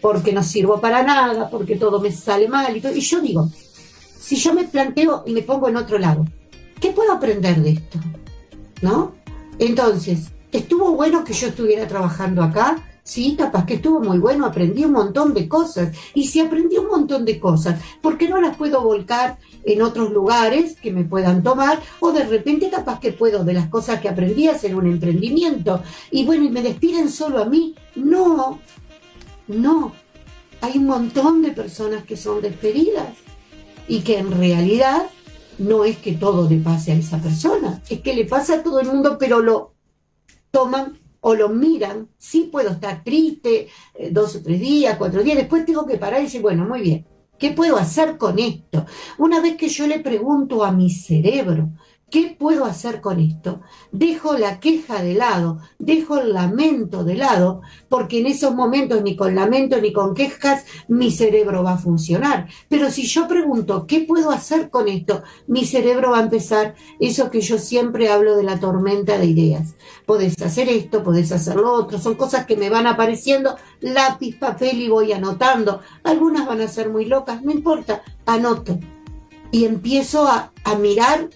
porque 0.00 0.32
no 0.32 0.42
sirvo 0.42 0.80
para 0.80 1.02
nada, 1.02 1.48
porque 1.48 1.76
todo 1.76 2.00
me 2.00 2.10
sale 2.10 2.48
mal 2.48 2.76
y 2.76 2.80
todo. 2.80 2.94
Y 2.94 3.00
yo 3.00 3.20
digo, 3.20 3.48
si 4.18 4.36
yo 4.36 4.52
me 4.52 4.64
planteo 4.64 5.22
y 5.26 5.32
me 5.32 5.42
pongo 5.42 5.68
en 5.68 5.76
otro 5.76 5.98
lado, 5.98 6.26
¿qué 6.80 6.90
puedo 6.90 7.12
aprender 7.12 7.62
de 7.62 7.70
esto? 7.70 7.98
¿No? 8.82 9.14
Entonces, 9.58 10.33
estuvo 10.56 10.92
bueno 10.92 11.24
que 11.24 11.32
yo 11.32 11.48
estuviera 11.48 11.86
trabajando 11.86 12.42
acá, 12.42 12.82
Sí, 13.04 13.36
capaz 13.36 13.66
que 13.66 13.74
estuvo 13.74 14.00
muy 14.00 14.18
bueno, 14.18 14.46
aprendí 14.46 14.82
un 14.82 14.92
montón 14.92 15.34
de 15.34 15.46
cosas. 15.46 15.94
Y 16.14 16.26
si 16.26 16.40
aprendí 16.40 16.78
un 16.78 16.86
montón 16.86 17.26
de 17.26 17.38
cosas, 17.38 17.78
¿por 18.00 18.16
qué 18.16 18.30
no 18.30 18.40
las 18.40 18.56
puedo 18.56 18.82
volcar 18.82 19.38
en 19.62 19.82
otros 19.82 20.10
lugares 20.10 20.76
que 20.80 20.90
me 20.90 21.04
puedan 21.04 21.42
tomar? 21.42 21.82
O 22.00 22.12
de 22.12 22.24
repente 22.24 22.70
capaz 22.70 23.00
que 23.00 23.12
puedo 23.12 23.44
de 23.44 23.52
las 23.52 23.68
cosas 23.68 24.00
que 24.00 24.08
aprendí 24.08 24.48
hacer 24.48 24.74
un 24.74 24.86
emprendimiento. 24.86 25.82
Y 26.10 26.24
bueno, 26.24 26.44
y 26.44 26.50
me 26.50 26.62
despiden 26.62 27.10
solo 27.10 27.42
a 27.42 27.44
mí. 27.44 27.74
No, 27.94 28.58
no. 29.48 29.92
Hay 30.62 30.78
un 30.78 30.86
montón 30.86 31.42
de 31.42 31.50
personas 31.50 32.04
que 32.04 32.16
son 32.16 32.40
despedidas 32.40 33.18
y 33.86 34.00
que 34.00 34.16
en 34.16 34.30
realidad 34.30 35.08
no 35.58 35.84
es 35.84 35.98
que 35.98 36.12
todo 36.12 36.48
le 36.48 36.56
pase 36.56 36.92
a 36.92 36.94
esa 36.94 37.18
persona, 37.18 37.82
es 37.90 38.00
que 38.00 38.14
le 38.14 38.24
pasa 38.24 38.54
a 38.54 38.62
todo 38.62 38.80
el 38.80 38.86
mundo, 38.86 39.18
pero 39.20 39.40
lo 39.40 39.73
toman 40.54 40.98
o 41.20 41.34
lo 41.34 41.48
miran, 41.48 42.08
sí 42.16 42.48
puedo 42.52 42.70
estar 42.70 43.02
triste 43.02 43.68
eh, 43.94 44.10
dos 44.12 44.36
o 44.36 44.42
tres 44.42 44.60
días, 44.60 44.96
cuatro 44.96 45.22
días, 45.22 45.36
después 45.36 45.66
tengo 45.66 45.84
que 45.84 45.98
parar 45.98 46.20
y 46.20 46.24
decir, 46.24 46.42
bueno, 46.42 46.64
muy 46.64 46.80
bien, 46.80 47.06
¿qué 47.38 47.50
puedo 47.50 47.76
hacer 47.76 48.16
con 48.16 48.38
esto? 48.38 48.86
Una 49.18 49.40
vez 49.40 49.56
que 49.56 49.68
yo 49.68 49.86
le 49.86 49.98
pregunto 49.98 50.64
a 50.64 50.70
mi 50.70 50.90
cerebro, 50.90 51.70
¿Qué 52.10 52.36
puedo 52.38 52.64
hacer 52.64 53.00
con 53.00 53.18
esto? 53.18 53.60
Dejo 53.90 54.38
la 54.38 54.60
queja 54.60 55.02
de 55.02 55.14
lado, 55.14 55.58
dejo 55.78 56.18
el 56.18 56.32
lamento 56.32 57.02
de 57.02 57.16
lado, 57.16 57.62
porque 57.88 58.20
en 58.20 58.26
esos 58.26 58.54
momentos 58.54 59.02
ni 59.02 59.16
con 59.16 59.34
lamento 59.34 59.80
ni 59.80 59.92
con 59.92 60.14
quejas 60.14 60.64
mi 60.86 61.10
cerebro 61.10 61.64
va 61.64 61.72
a 61.72 61.78
funcionar. 61.78 62.48
Pero 62.68 62.90
si 62.90 63.06
yo 63.06 63.26
pregunto, 63.26 63.86
¿qué 63.86 64.00
puedo 64.00 64.30
hacer 64.30 64.70
con 64.70 64.86
esto? 64.86 65.24
Mi 65.48 65.64
cerebro 65.64 66.12
va 66.12 66.18
a 66.18 66.22
empezar 66.22 66.76
eso 67.00 67.30
que 67.30 67.40
yo 67.40 67.58
siempre 67.58 68.08
hablo 68.08 68.36
de 68.36 68.44
la 68.44 68.60
tormenta 68.60 69.18
de 69.18 69.26
ideas. 69.26 69.74
Podés 70.06 70.40
hacer 70.40 70.68
esto, 70.68 71.02
podés 71.02 71.32
hacer 71.32 71.56
lo 71.56 71.72
otro, 71.72 71.98
son 71.98 72.14
cosas 72.14 72.46
que 72.46 72.56
me 72.56 72.70
van 72.70 72.86
apareciendo, 72.86 73.56
lápiz, 73.80 74.38
papel 74.38 74.80
y 74.80 74.88
voy 74.88 75.12
anotando. 75.12 75.80
Algunas 76.04 76.46
van 76.46 76.60
a 76.60 76.68
ser 76.68 76.90
muy 76.90 77.06
locas, 77.06 77.42
no 77.42 77.50
importa, 77.50 78.02
anoto. 78.26 78.78
Y 79.50 79.64
empiezo 79.64 80.28
a, 80.28 80.52
a 80.64 80.74
mirar 80.76 81.30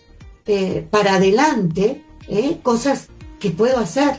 eh, 0.48 0.86
para 0.90 1.14
adelante 1.14 2.02
eh, 2.26 2.58
cosas 2.62 3.08
que 3.38 3.50
puedo 3.50 3.78
hacer, 3.78 4.16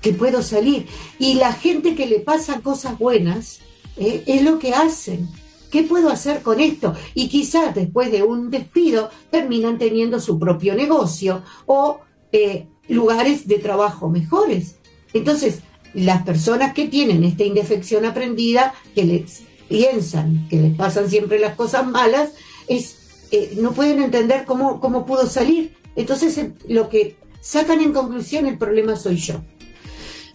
que 0.00 0.12
puedo 0.12 0.42
salir. 0.42 0.86
Y 1.18 1.34
la 1.34 1.52
gente 1.52 1.94
que 1.94 2.06
le 2.06 2.20
pasa 2.20 2.60
cosas 2.60 2.98
buenas 2.98 3.60
eh, 3.96 4.24
es 4.26 4.42
lo 4.42 4.58
que 4.58 4.72
hacen. 4.72 5.28
¿Qué 5.70 5.82
puedo 5.82 6.08
hacer 6.08 6.42
con 6.42 6.60
esto? 6.60 6.94
Y 7.14 7.28
quizás 7.28 7.74
después 7.74 8.10
de 8.10 8.22
un 8.22 8.50
despido 8.50 9.10
terminan 9.30 9.76
teniendo 9.76 10.20
su 10.20 10.38
propio 10.38 10.74
negocio 10.74 11.42
o 11.66 12.00
lugares 12.88 13.48
de 13.48 13.58
trabajo 13.58 14.08
mejores. 14.08 14.76
Entonces, 15.12 15.60
las 15.92 16.22
personas 16.22 16.74
que 16.74 16.86
tienen 16.88 17.24
esta 17.24 17.44
indefección 17.44 18.04
aprendida, 18.04 18.74
que 18.94 19.04
les 19.04 19.42
piensan 19.68 20.46
que 20.48 20.60
les 20.60 20.76
pasan 20.76 21.10
siempre 21.10 21.38
las 21.38 21.54
cosas 21.54 21.86
malas, 21.86 22.30
es 22.68 22.95
eh, 23.30 23.56
no 23.60 23.72
pueden 23.72 24.02
entender 24.02 24.44
cómo, 24.44 24.80
cómo 24.80 25.04
pudo 25.04 25.26
salir. 25.26 25.74
Entonces, 25.94 26.36
eh, 26.38 26.52
lo 26.68 26.88
que 26.88 27.16
sacan 27.40 27.80
en 27.80 27.92
conclusión, 27.92 28.46
el 28.46 28.58
problema 28.58 28.96
soy 28.96 29.16
yo. 29.16 29.42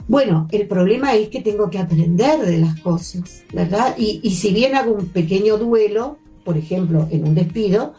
Bueno, 0.08 0.48
el 0.52 0.68
problema 0.68 1.14
es 1.14 1.30
que 1.30 1.42
tengo 1.42 1.70
que 1.70 1.80
aprender 1.80 2.40
de 2.40 2.58
las 2.58 2.80
cosas, 2.82 3.44
¿verdad? 3.54 3.96
Y, 3.98 4.20
y 4.24 4.32
si 4.32 4.52
bien 4.52 4.76
hago 4.76 4.94
un 4.94 5.08
pequeño 5.08 5.58
duelo, 5.58 6.18
por 6.44 6.58
ejemplo, 6.58 7.08
en 7.12 7.28
un 7.28 7.36
despido, 7.36 7.94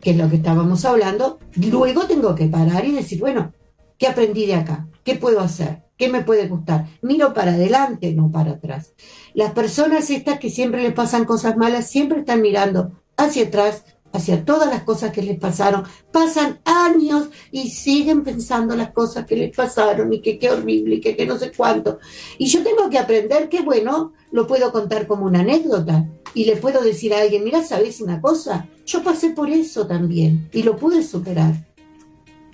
que 0.00 0.10
es 0.10 0.16
lo 0.16 0.28
que 0.28 0.36
estábamos 0.36 0.84
hablando, 0.84 1.38
luego 1.56 2.06
tengo 2.06 2.34
que 2.34 2.46
parar 2.46 2.84
y 2.84 2.92
decir, 2.92 3.20
bueno, 3.20 3.52
¿qué 3.98 4.06
aprendí 4.06 4.46
de 4.46 4.56
acá? 4.56 4.86
¿Qué 5.04 5.14
puedo 5.14 5.40
hacer? 5.40 5.84
¿Qué 5.96 6.08
me 6.08 6.22
puede 6.22 6.48
gustar? 6.48 6.86
Miro 7.02 7.32
para 7.32 7.52
adelante, 7.52 8.12
no 8.14 8.30
para 8.30 8.52
atrás. 8.52 8.92
Las 9.32 9.52
personas 9.52 10.10
estas 10.10 10.38
que 10.38 10.50
siempre 10.50 10.82
les 10.82 10.92
pasan 10.92 11.24
cosas 11.24 11.56
malas, 11.56 11.88
siempre 11.88 12.20
están 12.20 12.42
mirando 12.42 12.92
hacia 13.16 13.44
atrás, 13.44 13.84
hacia 14.14 14.44
todas 14.44 14.70
las 14.70 14.84
cosas 14.84 15.12
que 15.12 15.22
les 15.22 15.38
pasaron. 15.38 15.82
Pasan 16.12 16.60
años 16.64 17.28
y 17.50 17.68
siguen 17.68 18.22
pensando 18.22 18.76
las 18.76 18.92
cosas 18.92 19.26
que 19.26 19.36
les 19.36 19.54
pasaron 19.54 20.12
y 20.12 20.20
que 20.20 20.38
qué 20.38 20.50
horrible 20.50 20.96
y 20.96 21.00
que, 21.00 21.26
no 21.26 21.36
sé 21.36 21.52
cuánto. 21.54 21.98
Y 22.38 22.46
yo 22.46 22.62
tengo 22.62 22.88
que 22.88 22.98
aprender 22.98 23.48
que, 23.48 23.62
bueno, 23.62 24.12
lo 24.30 24.46
puedo 24.46 24.72
contar 24.72 25.06
como 25.06 25.26
una 25.26 25.40
anécdota 25.40 26.08
y 26.32 26.44
le 26.44 26.56
puedo 26.56 26.80
decir 26.80 27.12
a 27.12 27.20
alguien, 27.20 27.44
mira, 27.44 27.62
¿sabes 27.64 28.00
una 28.00 28.20
cosa? 28.20 28.68
Yo 28.86 29.02
pasé 29.02 29.30
por 29.30 29.50
eso 29.50 29.86
también 29.86 30.48
y 30.52 30.62
lo 30.62 30.76
pude 30.76 31.02
superar. 31.02 31.54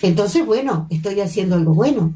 Entonces, 0.00 0.46
bueno, 0.46 0.86
estoy 0.90 1.20
haciendo 1.20 1.56
algo 1.56 1.74
bueno. 1.74 2.14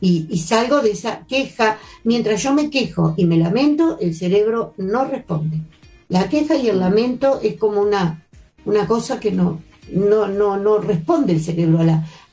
Y, 0.00 0.38
salgo 0.38 0.82
de 0.82 0.90
esa 0.90 1.24
queja. 1.26 1.78
Mientras 2.04 2.42
yo 2.42 2.52
me 2.52 2.68
quejo 2.68 3.14
y 3.16 3.24
me 3.24 3.38
lamento, 3.38 3.98
el 4.00 4.14
cerebro 4.14 4.74
no 4.76 5.06
responde. 5.06 5.62
La 6.08 6.28
queja 6.28 6.56
y 6.56 6.68
el 6.68 6.78
lamento 6.78 7.40
es 7.42 7.56
como 7.56 7.80
una 7.80 8.23
una 8.64 8.86
cosa 8.86 9.20
que 9.20 9.30
no, 9.30 9.60
no, 9.92 10.26
no, 10.26 10.56
no 10.56 10.78
responde 10.78 11.32
el 11.32 11.42
cerebro 11.42 11.80
a, 11.80 11.84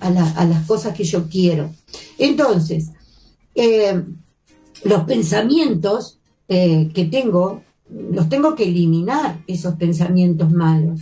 la, 0.10 0.46
las 0.46 0.66
cosas 0.66 0.96
que 0.96 1.04
yo 1.04 1.28
quiero. 1.28 1.72
Entonces, 2.18 2.92
eh, 3.56 4.04
los 4.84 5.04
pensamientos 5.04 6.20
eh, 6.48 6.90
que 6.94 7.06
tengo, 7.06 7.64
los 7.90 8.30
tengo 8.30 8.56
que 8.56 8.64
eliminar, 8.64 9.42
esos 9.48 9.76
pensamientos 9.76 10.52
malos, 10.52 11.02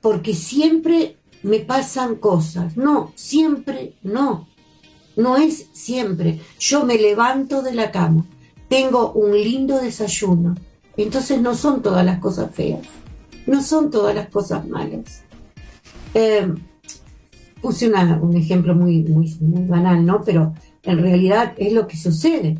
porque 0.00 0.34
siempre 0.34 1.16
me 1.42 1.60
pasan 1.60 2.16
cosas. 2.16 2.76
No, 2.76 3.12
siempre 3.14 3.94
no. 4.02 4.48
No 5.16 5.36
es 5.36 5.66
siempre. 5.72 6.40
Yo 6.60 6.84
me 6.84 6.96
levanto 6.96 7.62
de 7.62 7.74
la 7.74 7.90
cama, 7.90 8.24
tengo 8.68 9.12
un 9.12 9.32
lindo 9.32 9.80
desayuno, 9.80 10.54
entonces 10.96 11.40
no 11.40 11.56
son 11.56 11.82
todas 11.82 12.04
las 12.04 12.20
cosas 12.20 12.54
feas 12.54 12.86
no 13.48 13.62
son 13.62 13.90
todas 13.90 14.14
las 14.14 14.28
cosas 14.28 14.68
malas. 14.68 15.24
Eh, 16.14 16.54
puse 17.60 17.88
un 17.88 18.36
ejemplo 18.36 18.74
muy, 18.74 19.02
muy, 19.02 19.34
banal, 19.66 20.04
¿no? 20.04 20.22
Pero 20.22 20.54
en 20.82 20.98
realidad 20.98 21.54
es 21.56 21.72
lo 21.72 21.88
que 21.88 21.96
sucede. 21.96 22.58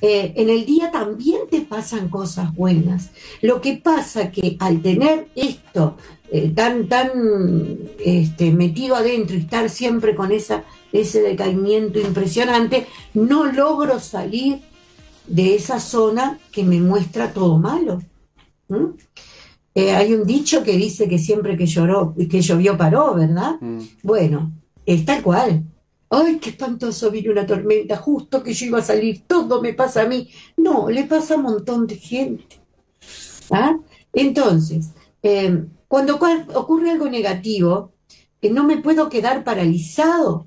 Eh, 0.00 0.32
en 0.36 0.48
el 0.48 0.64
día 0.64 0.90
también 0.90 1.42
te 1.50 1.60
pasan 1.60 2.08
cosas 2.08 2.54
buenas. 2.54 3.10
Lo 3.42 3.60
que 3.60 3.76
pasa 3.76 4.30
que 4.30 4.56
al 4.58 4.80
tener 4.80 5.28
esto 5.34 5.96
eh, 6.30 6.50
tan, 6.54 6.88
tan 6.88 7.10
este, 8.02 8.50
metido 8.50 8.96
adentro 8.96 9.36
y 9.36 9.40
estar 9.40 9.68
siempre 9.68 10.14
con 10.14 10.32
ese 10.32 10.62
decaimiento 11.22 12.00
impresionante, 12.00 12.86
no 13.12 13.44
logro 13.44 14.00
salir 14.00 14.62
de 15.26 15.54
esa 15.54 15.78
zona 15.80 16.38
que 16.50 16.64
me 16.64 16.80
muestra 16.80 17.34
todo 17.34 17.58
malo. 17.58 18.00
Eh, 19.74 19.92
hay 19.92 20.14
un 20.14 20.26
dicho 20.26 20.62
que 20.62 20.76
dice 20.76 21.08
que 21.08 21.18
siempre 21.18 21.56
que 21.56 21.66
lloró, 21.66 22.14
que 22.28 22.40
llovió 22.40 22.76
paró, 22.76 23.14
¿verdad? 23.14 23.56
Mm. 23.60 23.80
Bueno, 24.02 24.52
es 24.84 25.04
tal 25.04 25.22
cual. 25.22 25.64
Ay, 26.08 26.38
qué 26.38 26.50
espantoso, 26.50 27.10
vino 27.10 27.30
una 27.30 27.46
tormenta, 27.46 27.96
justo 27.96 28.42
que 28.42 28.52
yo 28.52 28.66
iba 28.66 28.80
a 28.80 28.82
salir, 28.82 29.22
todo 29.28 29.62
me 29.62 29.74
pasa 29.74 30.02
a 30.02 30.06
mí. 30.06 30.28
No, 30.56 30.90
le 30.90 31.04
pasa 31.04 31.34
a 31.34 31.36
un 31.36 31.44
montón 31.44 31.86
de 31.86 31.96
gente. 31.96 32.60
¿Ah? 33.50 33.76
Entonces, 34.12 34.90
em, 35.22 35.68
cuando 35.86 36.18
ocurre 36.54 36.90
algo 36.90 37.08
negativo, 37.08 37.92
no 38.42 38.64
me 38.64 38.78
puedo 38.78 39.08
quedar 39.08 39.44
paralizado. 39.44 40.46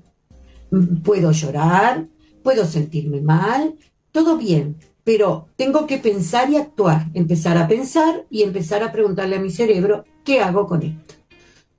Puedo 1.02 1.30
llorar, 1.32 2.08
puedo 2.42 2.66
sentirme 2.66 3.20
mal, 3.20 3.74
todo 4.10 4.36
bien, 4.36 4.76
pero 5.04 5.48
tengo 5.56 5.86
que 5.86 5.98
pensar 5.98 6.50
y 6.50 6.56
actuar, 6.56 7.08
empezar 7.12 7.58
a 7.58 7.68
pensar 7.68 8.24
y 8.30 8.42
empezar 8.42 8.82
a 8.82 8.90
preguntarle 8.90 9.36
a 9.36 9.40
mi 9.40 9.50
cerebro, 9.50 10.04
¿qué 10.24 10.40
hago 10.40 10.66
con 10.66 10.82
esto? 10.82 11.14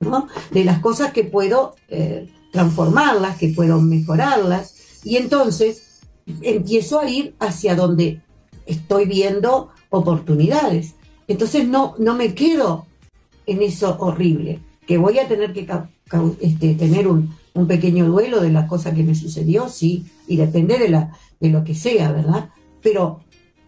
¿No? 0.00 0.28
De 0.52 0.64
las 0.64 0.78
cosas 0.78 1.12
que 1.12 1.24
puedo 1.24 1.74
eh, 1.88 2.28
transformarlas, 2.52 3.36
que 3.36 3.48
puedo 3.48 3.80
mejorarlas, 3.80 5.02
y 5.02 5.16
entonces 5.16 6.00
empiezo 6.40 7.00
a 7.00 7.08
ir 7.08 7.34
hacia 7.40 7.74
donde 7.74 8.22
estoy 8.66 9.06
viendo 9.06 9.70
oportunidades. 9.90 10.94
Entonces 11.26 11.66
no, 11.66 11.94
no 11.98 12.14
me 12.14 12.34
quedo 12.34 12.86
en 13.46 13.62
eso 13.62 13.96
horrible, 13.98 14.60
que 14.86 14.98
voy 14.98 15.18
a 15.18 15.26
tener 15.26 15.52
que 15.52 15.66
este, 16.40 16.74
tener 16.74 17.08
un, 17.08 17.34
un, 17.54 17.66
pequeño 17.66 18.06
duelo 18.06 18.40
de 18.40 18.50
las 18.50 18.68
cosas 18.68 18.94
que 18.94 19.02
me 19.02 19.14
sucedió, 19.14 19.68
sí, 19.68 20.06
y 20.28 20.36
depende 20.36 20.78
de, 20.78 20.88
la, 20.88 21.12
de 21.40 21.50
lo 21.50 21.64
que 21.64 21.74
sea, 21.74 22.12
¿verdad? 22.12 22.50
Pero 22.86 23.18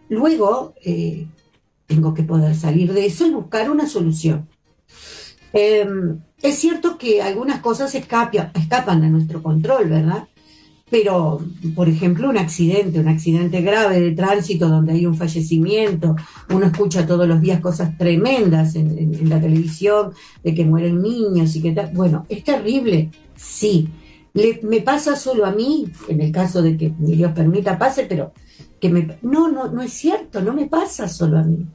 luego 0.08 0.74
eh, 0.84 1.26
tengo 1.88 2.14
que 2.14 2.22
poder 2.22 2.54
salir 2.54 2.92
de 2.92 3.06
eso 3.06 3.26
y 3.26 3.32
buscar 3.32 3.68
una 3.68 3.88
solución. 3.88 4.48
Em, 5.52 6.20
es 6.40 6.54
cierto 6.54 6.96
que 6.98 7.20
algunas 7.20 7.58
cosas 7.58 7.92
escapan, 7.96 9.00
de 9.00 9.10
nuestro 9.10 9.42
control, 9.42 9.88
¿verdad? 9.88 10.28
Pero, 10.88 11.40
por 11.74 11.88
ejemplo, 11.88 12.30
un 12.30 12.38
accidente, 12.38 13.00
un 13.00 13.08
accidente 13.08 13.60
grave 13.60 14.00
de 14.00 14.12
tránsito 14.12 14.68
donde 14.68 14.92
hay 14.92 15.04
un 15.04 15.16
fallecimiento, 15.16 16.14
uno 16.50 16.66
escucha 16.66 17.04
todos 17.04 17.26
los 17.26 17.40
días 17.40 17.58
cosas 17.58 17.98
tremendas 17.98 18.76
en, 18.76 19.28
la 19.28 19.40
televisión 19.40 20.12
de 20.44 20.54
que 20.54 20.64
mueren 20.64 21.02
niños 21.02 21.56
y 21.56 21.62
que 21.62 21.72
tal. 21.72 21.90
Bueno, 21.92 22.24
es 22.28 22.44
terrible, 22.44 23.10
sí. 23.34 23.88
me 24.62 24.80
pasa 24.80 25.16
solo 25.16 25.44
a 25.44 25.50
mí, 25.50 25.90
en 26.06 26.20
el 26.20 26.30
caso 26.30 26.62
de 26.62 26.76
que 26.76 26.92
ni 27.00 27.16
Dios 27.16 27.32
permita 27.32 27.76
pase, 27.76 28.06
pero 28.08 28.32
que 28.80 28.88
me... 28.88 29.18
No, 29.22 29.48
no, 29.48 29.68
no 29.68 29.82
es 29.82 29.92
cierto, 29.92 30.40
no 30.40 30.52
me 30.52 30.66
pasa 30.66 31.08
solo 31.08 31.38
a 31.38 31.42
mí. 31.42 31.66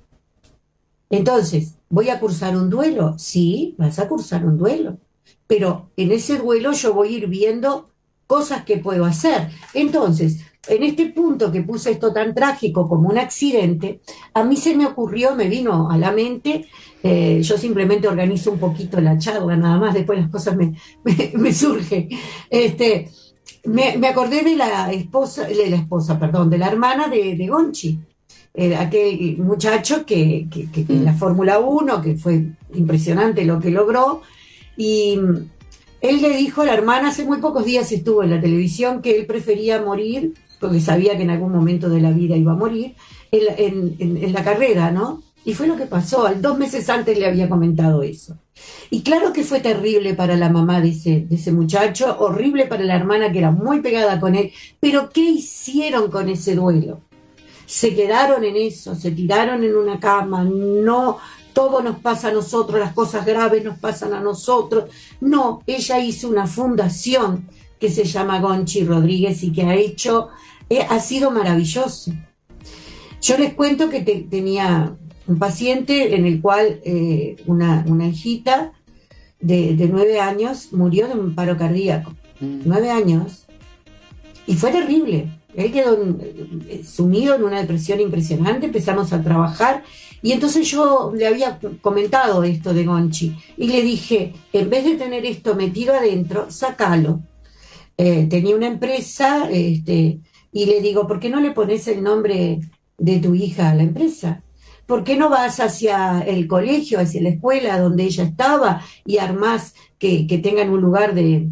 Entonces, 1.09 1.75
¿voy 1.89 2.09
a 2.09 2.19
cursar 2.19 2.57
un 2.57 2.69
duelo? 2.69 3.15
Sí, 3.17 3.75
vas 3.77 3.99
a 3.99 4.07
cursar 4.07 4.45
un 4.45 4.57
duelo. 4.57 4.97
Pero 5.47 5.91
en 5.97 6.11
ese 6.11 6.37
duelo 6.37 6.71
yo 6.71 6.93
voy 6.93 7.09
a 7.09 7.17
ir 7.17 7.27
viendo 7.27 7.89
cosas 8.25 8.63
que 8.63 8.77
puedo 8.77 9.05
hacer. 9.05 9.49
Entonces, 9.73 10.39
en 10.67 10.83
este 10.83 11.07
punto 11.07 11.51
que 11.51 11.61
puse 11.61 11.91
esto 11.91 12.13
tan 12.13 12.33
trágico 12.33 12.87
como 12.87 13.09
un 13.09 13.17
accidente, 13.17 14.01
a 14.33 14.43
mí 14.43 14.55
se 14.55 14.75
me 14.75 14.85
ocurrió, 14.85 15.35
me 15.35 15.49
vino 15.49 15.89
a 15.91 15.97
la 15.97 16.11
mente, 16.11 16.67
eh, 17.03 17.41
yo 17.41 17.57
simplemente 17.57 18.07
organizo 18.07 18.51
un 18.51 18.59
poquito 18.59 19.01
la 19.01 19.17
charla, 19.17 19.57
nada 19.57 19.77
más, 19.77 19.93
después 19.93 20.19
las 20.19 20.29
cosas 20.29 20.55
me, 20.55 20.73
me, 21.03 21.33
me 21.35 21.53
surgen. 21.53 22.09
Este, 22.49 23.11
me, 23.65 24.07
acordé 24.07 24.43
de 24.43 24.55
la 24.55 24.91
esposa, 24.91 25.45
de 25.45 25.69
la 25.69 25.77
esposa, 25.77 26.19
perdón, 26.19 26.49
de 26.49 26.57
la 26.57 26.67
hermana 26.67 27.07
de, 27.07 27.35
de 27.35 27.47
Gonchi, 27.47 27.99
eh, 28.53 28.75
aquel 28.75 29.37
muchacho 29.37 30.05
que, 30.05 30.47
que, 30.51 30.85
en 30.87 31.05
la 31.05 31.13
Fórmula 31.13 31.59
1, 31.59 32.01
que 32.01 32.15
fue 32.15 32.45
impresionante 32.73 33.45
lo 33.45 33.59
que 33.59 33.71
logró, 33.71 34.21
y 34.75 35.17
mm, 35.17 35.49
él 36.01 36.21
le 36.21 36.37
dijo 36.37 36.61
a 36.61 36.65
la 36.65 36.73
hermana, 36.73 37.09
hace 37.09 37.25
muy 37.25 37.37
pocos 37.37 37.65
días 37.65 37.91
estuvo 37.91 38.23
en 38.23 38.31
la 38.31 38.41
televisión, 38.41 39.01
que 39.01 39.17
él 39.17 39.25
prefería 39.25 39.81
morir, 39.81 40.33
porque 40.59 40.79
sabía 40.79 41.15
que 41.15 41.23
en 41.23 41.29
algún 41.29 41.51
momento 41.51 41.89
de 41.89 42.01
la 42.01 42.11
vida 42.11 42.35
iba 42.35 42.51
a 42.51 42.57
morir, 42.57 42.95
en, 43.31 43.95
en 43.99 44.31
la 44.31 44.43
carrera, 44.43 44.91
¿no? 44.91 45.23
Y 45.43 45.55
fue 45.55 45.65
lo 45.65 45.75
que 45.75 45.87
pasó, 45.87 46.29
dos 46.39 46.57
meses 46.57 46.87
antes 46.89 47.17
le 47.17 47.25
había 47.25 47.49
comentado 47.49 48.03
eso. 48.03 48.37
Y 48.89 49.01
claro 49.01 49.33
que 49.33 49.43
fue 49.43 49.59
terrible 49.59 50.13
para 50.13 50.35
la 50.35 50.49
mamá 50.49 50.79
de 50.79 50.89
ese, 50.89 51.21
de 51.21 51.35
ese 51.35 51.51
muchacho, 51.51 52.15
horrible 52.19 52.65
para 52.65 52.83
la 52.83 52.95
hermana 52.95 53.31
que 53.31 53.39
era 53.39 53.51
muy 53.51 53.81
pegada 53.81 54.19
con 54.19 54.35
él, 54.35 54.51
pero 54.79 55.09
¿qué 55.09 55.21
hicieron 55.21 56.11
con 56.11 56.29
ese 56.29 56.55
duelo? 56.55 57.01
Se 57.65 57.95
quedaron 57.95 58.43
en 58.43 58.55
eso, 58.55 58.95
se 58.95 59.11
tiraron 59.11 59.63
en 59.63 59.75
una 59.75 59.99
cama, 59.99 60.43
no, 60.43 61.17
todo 61.53 61.81
nos 61.81 61.99
pasa 61.99 62.29
a 62.29 62.33
nosotros, 62.33 62.79
las 62.79 62.93
cosas 62.93 63.25
graves 63.25 63.63
nos 63.63 63.79
pasan 63.79 64.13
a 64.13 64.19
nosotros. 64.19 64.85
No, 65.21 65.63
ella 65.65 65.99
hizo 65.99 66.27
una 66.27 66.47
fundación 66.47 67.47
que 67.79 67.89
se 67.89 68.03
llama 68.03 68.39
Gonchi 68.39 68.83
Rodríguez 68.83 69.43
y 69.43 69.51
que 69.51 69.63
ha 69.63 69.75
hecho, 69.75 70.29
eh, 70.69 70.85
ha 70.87 70.99
sido 70.99 71.31
maravilloso. 71.31 72.11
Yo 73.21 73.37
les 73.37 73.53
cuento 73.53 73.89
que 73.89 74.01
tenía 74.01 74.97
un 75.27 75.39
paciente 75.39 76.15
en 76.15 76.25
el 76.25 76.41
cual 76.41 76.79
eh, 76.83 77.37
una, 77.45 77.85
hijita 78.07 78.73
de, 79.39 79.89
nueve 79.91 80.19
años 80.19 80.73
murió 80.73 81.07
de 81.07 81.13
un 81.13 81.35
paro 81.35 81.57
cardíaco. 81.57 82.13
Mm. 82.39 82.61
Nueve 82.65 82.89
años. 82.89 83.45
Y 84.47 84.55
fue 84.55 84.71
terrible. 84.71 85.29
Él 85.55 85.71
quedó 85.71 85.97
eh, 86.21 86.83
sumido 86.83 87.35
en 87.35 87.43
una 87.43 87.61
depresión 87.61 87.99
impresionante, 87.99 88.65
empezamos 88.65 89.13
a 89.13 89.21
trabajar 89.21 89.83
y 90.23 90.31
entonces 90.31 90.67
yo 90.69 91.11
le 91.13 91.27
había 91.27 91.59
comentado 91.81 92.43
esto 92.43 92.73
de 92.73 92.85
Gonchi 92.85 93.35
y 93.57 93.67
le 93.67 93.81
dije, 93.81 94.33
en 94.53 94.69
vez 94.69 94.85
de 94.85 94.95
tener 94.95 95.25
esto 95.25 95.53
metido 95.53 95.93
adentro, 95.93 96.49
sácalo. 96.49 97.21
Eh, 97.97 98.25
tenía 98.29 98.55
una 98.55 98.67
empresa 98.67 99.49
este, 99.51 100.19
y 100.51 100.65
le 100.65 100.81
digo, 100.81 101.07
¿por 101.07 101.19
qué 101.19 101.29
no 101.29 101.41
le 101.41 101.51
pones 101.51 101.87
el 101.89 102.01
nombre 102.01 102.61
de 102.97 103.19
tu 103.19 103.35
hija 103.35 103.69
a 103.69 103.75
la 103.75 103.83
empresa? 103.83 104.41
¿Por 104.85 105.03
qué 105.03 105.15
no 105.15 105.29
vas 105.29 105.59
hacia 105.59 106.21
el 106.21 106.47
colegio, 106.47 106.99
hacia 106.99 107.21
la 107.21 107.29
escuela 107.29 107.79
donde 107.79 108.03
ella 108.03 108.23
estaba 108.23 108.81
y 109.05 109.17
armás 109.17 109.75
que, 109.97 110.27
que 110.27 110.39
tengan 110.39 110.69
un 110.69 110.81
lugar 110.81 111.13
de, 111.13 111.49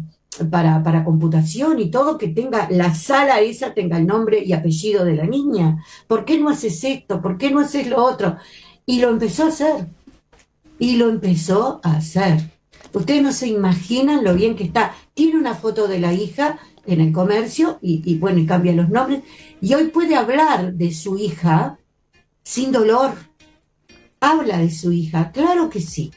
para, 0.50 0.82
para, 0.82 1.04
computación 1.04 1.80
y 1.80 1.90
todo, 1.90 2.18
que 2.18 2.28
tenga 2.28 2.68
la 2.70 2.94
sala 2.94 3.40
esa, 3.40 3.74
tenga 3.74 3.98
el 3.98 4.06
nombre 4.06 4.42
y 4.44 4.52
apellido 4.52 5.04
de 5.04 5.14
la 5.14 5.24
niña? 5.24 5.82
¿Por 6.06 6.24
qué 6.24 6.38
no 6.38 6.50
haces 6.50 6.82
esto? 6.84 7.20
¿Por 7.20 7.38
qué 7.38 7.50
no 7.50 7.60
haces 7.60 7.86
lo 7.86 8.02
otro? 8.02 8.36
Y 8.86 9.00
lo 9.00 9.10
empezó 9.10 9.44
a 9.44 9.48
hacer. 9.48 9.86
Y 10.78 10.96
lo 10.96 11.08
empezó 11.08 11.80
a 11.82 11.96
hacer. 11.96 12.50
Ustedes 12.92 13.22
no 13.22 13.32
se 13.32 13.48
imaginan 13.48 14.24
lo 14.24 14.34
bien 14.34 14.56
que 14.56 14.64
está. 14.64 14.94
Tiene 15.14 15.38
una 15.38 15.54
foto 15.54 15.88
de 15.88 16.00
la 16.00 16.12
hija 16.12 16.58
en 16.86 17.00
el 17.00 17.12
comercio 17.12 17.78
y, 17.80 18.02
y 18.04 18.18
bueno, 18.18 18.40
y 18.40 18.46
cambia 18.46 18.72
los 18.72 18.88
nombres. 18.88 19.22
Y 19.60 19.72
hoy 19.74 19.88
puede 19.88 20.16
hablar 20.16 20.74
de 20.74 20.92
su 20.92 21.16
hija 21.18 21.78
sin 22.42 22.72
dolor. 22.72 23.12
Habla 24.20 24.58
de 24.58 24.70
su 24.70 24.92
hija, 24.92 25.32
claro 25.32 25.68
que 25.68 25.80
sí, 25.80 26.12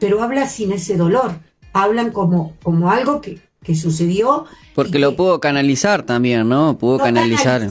pero 0.00 0.22
habla 0.22 0.48
sin 0.48 0.72
ese 0.72 0.96
dolor. 0.96 1.38
Hablan 1.72 2.10
como, 2.10 2.56
como 2.62 2.90
algo 2.90 3.20
que, 3.20 3.40
sucedió. 3.74 4.46
Porque 4.74 4.98
lo 4.98 5.16
pudo 5.16 5.40
canalizar 5.40 6.04
también, 6.04 6.48
¿no? 6.48 6.78
Pudo 6.78 6.98
canalizar. 6.98 7.68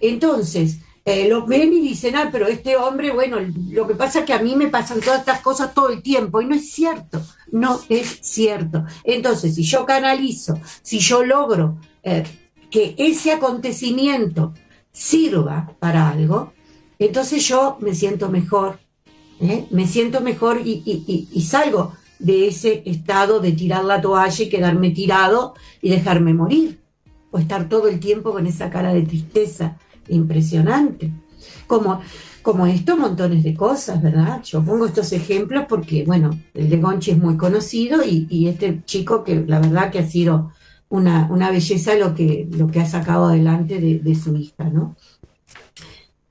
Entonces, 0.00 0.78
eh, 1.04 1.28
los 1.28 1.46
ven 1.46 1.72
y 1.72 1.80
dicen, 1.80 2.14
ah, 2.14 2.28
pero 2.30 2.46
este 2.46 2.76
hombre, 2.76 3.10
bueno, 3.10 3.38
lo 3.70 3.86
que 3.86 3.94
pasa 3.94 4.20
es 4.20 4.24
que 4.26 4.32
a 4.32 4.38
mí 4.40 4.54
me 4.54 4.68
pasan 4.68 5.00
todas 5.00 5.20
estas 5.20 5.40
cosas 5.40 5.74
todo 5.74 5.88
el 5.88 6.02
tiempo 6.02 6.40
y 6.40 6.46
no 6.46 6.54
es 6.54 6.70
cierto, 6.70 7.22
no 7.50 7.80
es 7.88 8.18
cierto. 8.22 8.84
Entonces, 9.02 9.54
si 9.54 9.62
yo 9.62 9.86
canalizo, 9.86 10.58
si 10.82 10.98
yo 10.98 11.24
logro 11.24 11.78
eh, 12.02 12.22
que 12.70 12.94
ese 12.98 13.32
acontecimiento 13.32 14.54
sirva 14.92 15.72
para 15.78 16.10
algo, 16.10 16.52
entonces 17.00 17.48
yo 17.48 17.78
me 17.80 17.94
siento 17.94 18.28
mejor, 18.28 18.78
¿eh? 19.40 19.66
me 19.70 19.86
siento 19.86 20.20
mejor 20.20 20.60
y, 20.62 21.40
salgo 21.40 21.94
de 22.18 22.46
ese 22.46 22.82
estado 22.84 23.40
de 23.40 23.52
tirar 23.52 23.84
la 23.84 24.02
toalla 24.02 24.44
y 24.44 24.50
quedarme 24.50 24.90
tirado 24.90 25.54
y 25.80 25.88
dejarme 25.88 26.34
morir, 26.34 26.78
o 27.30 27.38
estar 27.38 27.70
todo 27.70 27.88
el 27.88 28.00
tiempo 28.00 28.32
con 28.32 28.46
esa 28.46 28.68
cara 28.68 28.92
de 28.92 29.02
tristeza 29.02 29.78
impresionante. 30.08 31.10
Como, 31.66 32.02
como 32.42 32.66
esto, 32.66 32.98
montones 32.98 33.44
de 33.44 33.54
cosas, 33.54 34.02
¿verdad? 34.02 34.42
Yo 34.42 34.62
pongo 34.62 34.84
estos 34.84 35.12
ejemplos 35.12 35.64
porque, 35.68 36.04
bueno, 36.04 36.38
el 36.52 36.68
de 36.68 36.76
Gonchi 36.76 37.12
es 37.12 37.18
muy 37.18 37.38
conocido 37.38 38.02
y, 38.04 38.46
este 38.46 38.82
chico 38.84 39.24
que 39.24 39.42
la 39.46 39.58
verdad 39.58 39.90
que 39.90 40.00
ha 40.00 40.06
sido 40.06 40.52
una, 40.90 41.28
una 41.30 41.50
belleza 41.50 41.94
lo 41.94 42.14
que, 42.14 42.46
lo 42.50 42.66
que 42.66 42.80
ha 42.80 42.86
sacado 42.86 43.28
adelante 43.28 43.80
de, 43.80 44.00
de 44.00 44.14
su 44.14 44.36
hija, 44.36 44.64
¿no? 44.64 44.96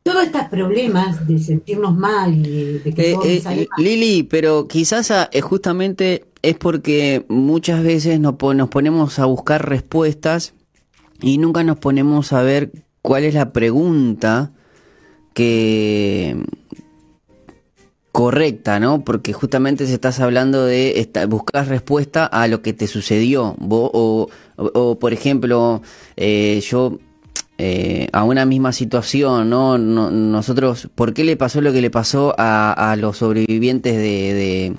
Todos 0.09 0.23
estos 0.23 0.45
problemas 0.45 1.27
de 1.27 1.37
sentirnos 1.37 1.95
mal 1.95 2.33
y 2.33 2.79
de, 2.79 2.93
que 2.93 3.11
eh, 3.11 3.41
eh 3.45 3.67
Lili, 3.77 4.23
pero 4.23 4.67
quizás 4.67 5.11
ah, 5.11 5.29
eh, 5.31 5.41
justamente 5.41 6.25
es 6.41 6.57
porque 6.57 7.25
muchas 7.29 7.83
veces 7.83 8.19
nos, 8.19 8.35
nos 8.55 8.69
ponemos 8.69 9.19
a 9.19 9.25
buscar 9.25 9.69
respuestas 9.69 10.55
y 11.21 11.37
nunca 11.37 11.63
nos 11.63 11.77
ponemos 11.77 12.33
a 12.33 12.41
ver 12.41 12.71
cuál 13.03 13.23
es 13.23 13.35
la 13.35 13.53
pregunta 13.53 14.51
que 15.35 16.37
correcta, 18.11 18.79
¿no? 18.79 19.03
Porque 19.03 19.31
justamente 19.31 19.85
se 19.85 19.93
estás 19.93 20.19
hablando 20.19 20.65
de 20.65 21.07
buscar 21.29 21.67
respuesta 21.67 22.25
a 22.25 22.47
lo 22.47 22.63
que 22.63 22.73
te 22.73 22.87
sucedió. 22.87 23.55
o, 23.59 24.27
por 24.99 25.13
ejemplo, 25.13 25.83
eh, 26.17 26.61
yo 26.67 26.97
eh, 27.61 28.07
a 28.13 28.23
una 28.23 28.45
misma 28.45 28.71
situación, 28.71 29.49
¿no? 29.49 29.77
Nosotros, 29.77 30.87
¿por 30.95 31.13
qué 31.13 31.25
le 31.25 31.35
pasó 31.35 31.59
lo 31.59 31.73
que 31.73 31.81
le 31.81 31.91
pasó 31.91 32.33
a, 32.37 32.95
los 32.97 33.17
sobrevivientes 33.17 33.97
de, 33.97 34.73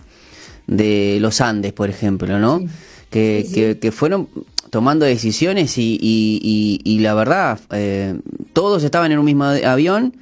de, 0.66 1.18
los 1.20 1.42
Andes, 1.42 1.74
por 1.74 1.90
ejemplo, 1.90 2.38
¿no? 2.38 2.62
Que, 3.10 3.76
Que, 3.78 3.92
fueron 3.92 4.30
tomando 4.70 5.04
decisiones 5.04 5.76
y, 5.76 5.98
y, 6.82 6.98
la 7.00 7.12
verdad, 7.12 7.60
eh, 7.70 8.18
todos 8.54 8.82
estaban 8.82 9.12
en 9.12 9.18
un 9.18 9.26
mismo 9.26 9.44
avión, 9.44 10.16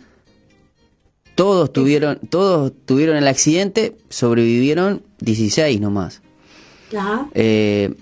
todos 1.37 1.73
tuvieron, 1.73 2.19
todos 2.29 2.73
tuvieron 2.87 3.17
el 3.17 3.29
accidente, 3.29 3.97
sobrevivieron 4.09 5.05
16 5.21 5.81
nomás. 5.81 6.23
Eh, 7.35 7.95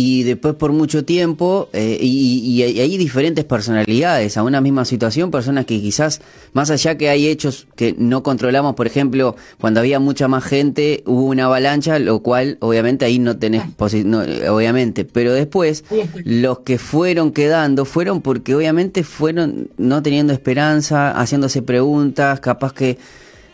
y 0.00 0.22
después 0.22 0.54
por 0.54 0.70
mucho 0.70 1.04
tiempo, 1.04 1.68
eh, 1.72 1.98
y, 2.00 2.62
hay 2.62 2.96
diferentes 2.96 3.44
personalidades 3.44 4.36
a 4.36 4.44
una 4.44 4.60
misma 4.60 4.84
situación, 4.84 5.32
personas 5.32 5.66
que 5.66 5.80
quizás, 5.80 6.20
más 6.52 6.70
allá 6.70 6.96
que 6.96 7.08
hay 7.08 7.26
hechos 7.26 7.66
que 7.74 7.96
no 7.98 8.22
controlamos, 8.22 8.76
por 8.76 8.86
ejemplo, 8.86 9.34
cuando 9.60 9.80
había 9.80 9.98
mucha 9.98 10.28
más 10.28 10.44
gente, 10.44 11.02
hubo 11.04 11.24
una 11.24 11.46
avalancha, 11.46 11.98
lo 11.98 12.20
cual 12.20 12.58
obviamente 12.60 13.06
ahí 13.06 13.18
no 13.18 13.38
tenés, 13.38 13.64
no, 14.04 14.20
obviamente, 14.54 15.04
pero 15.04 15.32
después 15.32 15.82
los 16.22 16.60
que 16.60 16.78
fueron 16.78 17.32
quedando 17.32 17.84
fueron 17.84 18.22
porque 18.22 18.54
obviamente 18.54 19.02
fueron 19.02 19.68
no 19.78 20.00
teniendo 20.00 20.32
esperanza, 20.32 21.10
haciéndose 21.10 21.60
preguntas, 21.60 22.38
capaz 22.38 22.72
que 22.72 22.98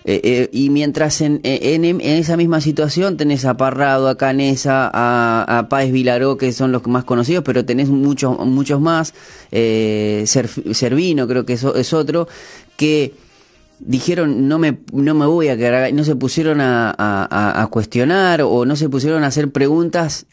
eh, 0.07 0.21
eh, 0.23 0.51
y 0.53 0.69
mientras 0.69 1.23
en, 1.23 1.41
en, 1.43 2.01
esa 2.03 2.37
misma 2.37 2.61
situación 2.61 3.17
tenés 3.17 3.47
a 3.47 3.57
Parrado, 3.57 4.09
a 4.09 4.19
Canesa, 4.19 4.91
a, 4.93 5.59
a 5.59 5.69
Páez 5.71 5.93
Vilaró, 5.93 6.37
que 6.37 6.53
son 6.53 6.73
los 6.73 6.87
más 6.87 7.05
conocidos, 7.05 7.43
pero 7.43 7.65
tenés 7.65 7.89
muchos 7.89 8.39
muchos 8.47 8.83
más, 8.83 9.15
eh, 9.51 10.25
Servino 10.27 11.27
creo 11.27 11.47
que 11.47 11.55
es, 11.55 11.65
es 11.65 11.95
otro, 11.95 12.29
que 12.77 13.15
dijeron 13.79 14.47
no 14.47 14.59
me, 14.59 14.79
no 14.93 15.15
me 15.15 15.25
voy 15.25 15.49
a 15.49 15.57
quedar, 15.57 15.91
no 15.95 16.05
se 16.05 16.17
pusieron 16.17 16.61
a, 16.61 16.95
a, 16.99 17.67
cuestionar 17.69 18.43
o 18.43 18.67
no 18.67 18.77
se 18.77 18.91
pusieron 18.91 19.25
a 19.25 19.29
hacer 19.29 19.53
preguntas 19.53 20.27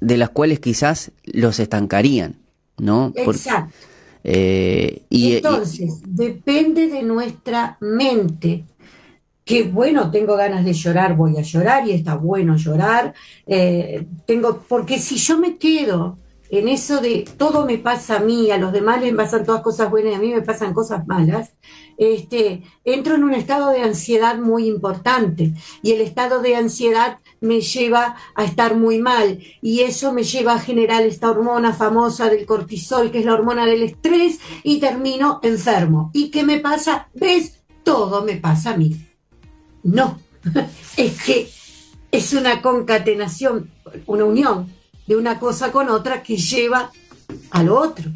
de 0.00 0.16
las 0.16 0.30
cuales 0.30 0.58
quizás 0.58 1.12
los 1.24 1.60
estancarían, 1.60 2.36
¿no? 2.76 3.12
Exacto. 3.14 3.72
Eh, 4.24 5.02
y, 5.08 5.36
Entonces, 5.36 6.02
depende 6.06 6.88
de 6.88 7.02
nuestra 7.02 7.78
mente 7.80 8.64
que 9.50 9.64
bueno, 9.64 10.12
tengo 10.12 10.36
ganas 10.36 10.64
de 10.64 10.72
llorar, 10.72 11.16
voy 11.16 11.36
a 11.36 11.42
llorar 11.42 11.84
y 11.84 11.90
está 11.90 12.14
bueno 12.14 12.56
llorar. 12.56 13.14
Eh, 13.48 14.06
tengo, 14.24 14.62
porque 14.68 15.00
si 15.00 15.16
yo 15.16 15.40
me 15.40 15.56
quedo 15.56 16.18
en 16.50 16.68
eso 16.68 17.00
de 17.00 17.28
todo 17.36 17.66
me 17.66 17.76
pasa 17.76 18.18
a 18.18 18.20
mí, 18.20 18.52
a 18.52 18.58
los 18.58 18.72
demás 18.72 19.00
les 19.00 19.12
pasan 19.12 19.44
todas 19.44 19.62
cosas 19.62 19.90
buenas 19.90 20.12
y 20.12 20.14
a 20.14 20.18
mí 20.20 20.32
me 20.32 20.42
pasan 20.42 20.72
cosas 20.72 21.04
malas, 21.08 21.50
este, 21.98 22.62
entro 22.84 23.16
en 23.16 23.24
un 23.24 23.34
estado 23.34 23.70
de 23.70 23.82
ansiedad 23.82 24.38
muy 24.38 24.68
importante 24.68 25.52
y 25.82 25.92
el 25.92 26.00
estado 26.00 26.42
de 26.42 26.54
ansiedad 26.54 27.18
me 27.40 27.60
lleva 27.60 28.14
a 28.36 28.44
estar 28.44 28.76
muy 28.76 29.00
mal 29.00 29.40
y 29.60 29.80
eso 29.80 30.12
me 30.12 30.22
lleva 30.22 30.54
a 30.54 30.60
generar 30.60 31.02
esta 31.02 31.28
hormona 31.28 31.72
famosa 31.72 32.30
del 32.30 32.46
cortisol, 32.46 33.10
que 33.10 33.18
es 33.18 33.24
la 33.24 33.34
hormona 33.34 33.66
del 33.66 33.82
estrés, 33.82 34.38
y 34.62 34.78
termino 34.78 35.40
enfermo. 35.42 36.12
¿Y 36.14 36.30
qué 36.30 36.44
me 36.44 36.60
pasa? 36.60 37.08
¿Ves? 37.14 37.64
Todo 37.82 38.22
me 38.22 38.36
pasa 38.36 38.74
a 38.74 38.76
mí. 38.76 39.09
No, 39.82 40.18
es 40.96 41.22
que 41.22 41.50
es 42.10 42.32
una 42.32 42.60
concatenación, 42.62 43.70
una 44.06 44.24
unión 44.24 44.68
de 45.06 45.16
una 45.16 45.38
cosa 45.38 45.72
con 45.72 45.88
otra 45.88 46.22
que 46.22 46.36
lleva 46.36 46.90
al 47.50 47.68
otro. 47.68 48.10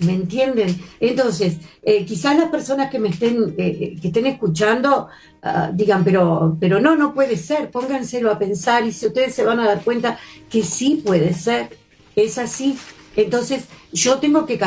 ¿Me 0.00 0.14
entienden? 0.14 0.80
Entonces, 0.98 1.58
eh, 1.82 2.06
quizás 2.06 2.36
las 2.36 2.48
personas 2.48 2.90
que 2.90 2.98
me 2.98 3.10
estén, 3.10 3.54
eh, 3.58 3.78
eh, 3.80 3.96
que 4.00 4.08
estén 4.08 4.26
escuchando 4.26 5.08
ah, 5.42 5.70
digan, 5.74 6.04
pero, 6.04 6.56
pero 6.58 6.80
no, 6.80 6.96
no 6.96 7.12
puede 7.12 7.36
ser, 7.36 7.70
pónganselo 7.70 8.30
a 8.30 8.38
pensar 8.38 8.86
y 8.86 8.92
si 8.92 9.06
ustedes 9.06 9.34
se 9.34 9.44
van 9.44 9.60
a 9.60 9.66
dar 9.66 9.82
cuenta 9.82 10.18
que 10.48 10.62
sí 10.62 11.02
puede 11.04 11.34
ser, 11.34 11.76
es 12.16 12.38
así. 12.38 12.78
Entonces, 13.16 13.64
yo 13.92 14.18
tengo 14.18 14.46
que 14.46 14.58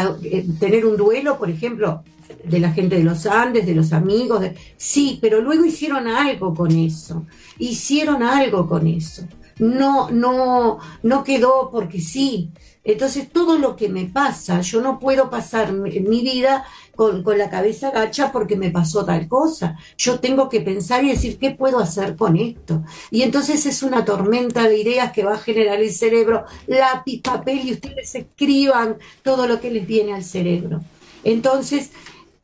tener 0.60 0.86
un 0.86 0.98
duelo, 0.98 1.40
por 1.40 1.50
ejemplo, 1.50 2.04
de 2.44 2.60
la 2.60 2.72
gente 2.72 2.98
de 2.98 3.04
los 3.04 3.26
Andes, 3.26 3.66
de 3.66 3.76
los 3.76 3.94
amigos, 3.94 4.44
sí, 4.78 5.20
pero 5.22 5.42
luego 5.42 5.66
hicieron 5.66 6.08
algo 6.08 6.54
con 6.54 6.72
eso, 6.72 7.26
hicieron 7.58 8.24
algo 8.24 8.68
con 8.68 8.88
eso. 8.88 9.24
No, 9.60 10.10
no, 10.10 10.80
no 11.04 11.24
quedó 11.24 11.70
porque 11.72 12.02
sí. 12.02 12.50
Entonces 12.84 13.30
todo 13.32 13.58
lo 13.58 13.76
que 13.78 13.88
me 13.88 14.06
pasa, 14.06 14.60
yo 14.62 14.82
no 14.82 15.00
puedo 15.00 15.30
pasar 15.30 15.72
mi, 15.72 16.00
mi 16.02 16.22
vida 16.22 16.66
con, 16.96 17.24
con, 17.24 17.38
la 17.38 17.50
cabeza 17.50 17.92
gacha 17.92 18.32
porque 18.32 18.58
me 18.58 18.72
pasó 18.72 19.06
tal 19.06 19.28
cosa. 19.28 19.78
Yo 19.98 20.20
tengo 20.20 20.50
que 20.50 20.60
pensar 20.60 21.04
y 21.04 21.10
decir, 21.10 21.38
¿qué 21.38 21.52
puedo 21.52 21.80
hacer 21.80 22.18
con 22.18 22.36
esto? 22.36 22.84
Y 23.10 23.22
entonces 23.22 23.66
es 23.66 23.84
una 23.84 24.04
tormenta 24.04 24.68
de 24.68 24.80
ideas 24.80 25.14
que 25.14 25.24
va 25.24 25.36
a 25.36 25.40
generar 25.40 25.80
el 25.80 25.94
cerebro, 25.94 26.44
lápiz, 26.68 27.22
papel 27.22 27.62
y 27.64 27.74
ustedes 27.74 28.16
escriban 28.16 28.98
todo 29.22 29.48
lo 29.48 29.62
que 29.62 29.72
les 29.72 29.88
viene 29.88 30.14
al 30.14 30.24
cerebro. 30.24 30.82
Entonces, 31.24 31.92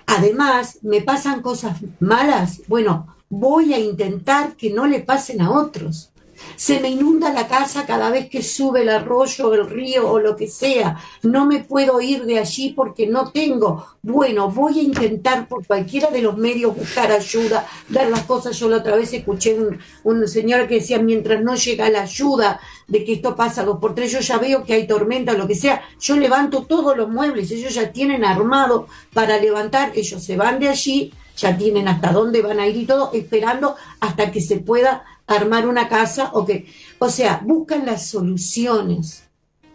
además, 0.10 0.80
me 0.82 1.02
pasan 1.02 1.41
cosas 1.41 1.78
malas, 2.00 2.62
bueno, 2.67 3.08
voy 3.30 3.74
a 3.74 3.80
intentar 3.80 4.56
que 4.56 4.72
no 4.72 4.88
le 4.88 5.00
pasen 5.00 5.41
a 5.41 5.52
otros. 5.52 6.09
Se 6.56 6.80
me 6.80 6.89
inunda 6.89 7.32
la 7.34 7.47
casa 7.47 7.86
cada 7.86 8.10
vez 8.10 8.30
que 8.30 8.41
sube 8.41 8.82
el 8.82 8.89
arroyo, 8.89 9.54
el 9.54 9.69
río 9.69 10.10
o 10.10 10.19
lo 10.19 10.36
que 10.36 10.47
sea. 10.47 10.97
No 11.23 11.45
me 11.45 11.60
puedo 11.63 12.02
ir 12.02 12.25
de 12.25 12.39
allí 12.39 12.73
porque 12.75 13.08
no 13.08 13.32
tengo. 13.32 13.86
Bueno, 14.02 14.49
voy 14.49 14.80
a 14.80 14.84
intentar 14.84 15.47
por 15.47 15.65
cualquiera 15.65 16.10
de 16.10 16.21
los 16.21 16.38
medios 16.38 16.75
buscar 16.75 17.12
ayuda, 17.12 17.67
ver 17.89 18.10
las 18.10 18.23
cosas. 18.23 18.58
Yo 18.58 18.69
la 18.69 18.78
otra 18.78 18.95
vez 18.95 19.13
escuché 19.13 19.54
un, 19.54 19.80
un 20.04 20.28
señor 20.28 20.67
que 20.67 20.75
decía, 20.75 20.99
mientras 20.99 21.41
no 21.41 21.56
llega 21.56 21.89
la 21.89 22.02
ayuda 22.02 22.60
de 22.88 23.04
que 23.06 23.13
esto 23.13 23.36
pasa 23.36 23.63
dos 23.63 23.80
por 23.80 23.95
tres, 23.95 24.12
yo 24.12 24.19
ya 24.19 24.38
veo 24.38 24.63
que 24.63 24.73
hay 24.73 24.88
tormenta 24.88 25.34
o 25.34 25.38
lo 25.38 25.47
que 25.47 25.56
sea, 25.56 25.82
yo 25.99 26.17
levanto 26.17 26.63
todos 26.63 26.97
los 26.97 27.10
muebles, 27.10 27.52
ellos 27.52 27.73
ya 27.73 27.91
tienen 27.91 28.25
armado 28.25 28.88
para 29.13 29.38
levantar, 29.38 29.91
ellos 29.95 30.23
se 30.23 30.36
van 30.36 30.60
de 30.60 30.69
allí, 30.69 31.13
ya 31.38 31.58
tienen 31.58 31.88
hasta 31.88 32.12
dónde 32.12 32.41
van 32.41 32.60
a 32.60 32.67
ir 32.67 32.75
y 32.78 32.86
todo, 32.86 33.12
esperando 33.13 33.75
hasta 33.99 34.32
que 34.32 34.41
se 34.41 34.58
pueda 34.58 35.04
armar 35.30 35.68
una 35.68 35.88
casa 35.88 36.32
o 36.34 36.46
que, 36.46 36.65
o 36.98 37.10
sea, 37.10 37.42
buscan 37.46 37.86
las 37.86 38.08
soluciones, 38.08 39.24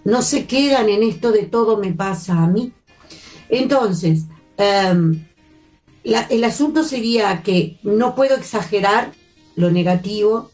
no 0.04 0.20
se 0.20 0.46
quedan 0.46 0.88
en 0.88 1.02
esto 1.02 1.32
de 1.32 1.44
todo 1.44 1.78
me 1.78 1.92
pasa 1.92 2.42
a 2.42 2.46
mí. 2.46 2.72
Entonces, 3.48 4.24
em, 4.56 5.24
el 6.02 6.44
asunto 6.44 6.82
sería 6.82 7.42
que 7.42 7.78
no 7.82 8.14
puedo 8.14 8.36
exagerar 8.36 9.12
lo 9.56 9.70
negativo, 9.70 10.50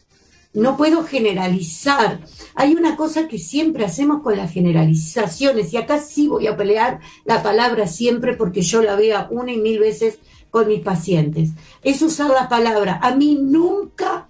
no 0.52 0.76
puedo 0.76 1.02
generalizar. 1.04 2.20
Hay 2.54 2.74
una 2.74 2.96
cosa 2.96 3.26
que 3.26 3.38
siempre 3.38 3.84
hacemos 3.84 4.22
con 4.22 4.36
las 4.36 4.52
generalizaciones, 4.52 5.72
y 5.72 5.78
acá 5.78 5.98
sí 5.98 6.28
voy 6.28 6.46
a 6.46 6.56
pelear 6.56 7.00
la 7.24 7.42
palabra 7.42 7.86
siempre 7.86 8.36
porque 8.36 8.62
yo 8.62 8.82
la 8.82 8.96
veo 8.96 9.26
una 9.30 9.52
y 9.52 9.58
mil 9.58 9.78
veces 9.78 10.18
con 10.50 10.68
mis 10.68 10.80
pacientes. 10.80 11.50
Es 11.82 12.02
usar 12.02 12.30
la 12.30 12.48
palabra, 12.48 13.00
a 13.02 13.14
mí 13.14 13.38
nunca 13.40 14.28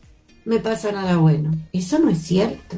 me 0.51 0.59
pasa 0.59 0.91
nada 0.91 1.17
bueno. 1.17 1.53
Eso 1.73 2.01
no 2.01 2.11
es 2.11 2.23
cierto. 2.23 2.77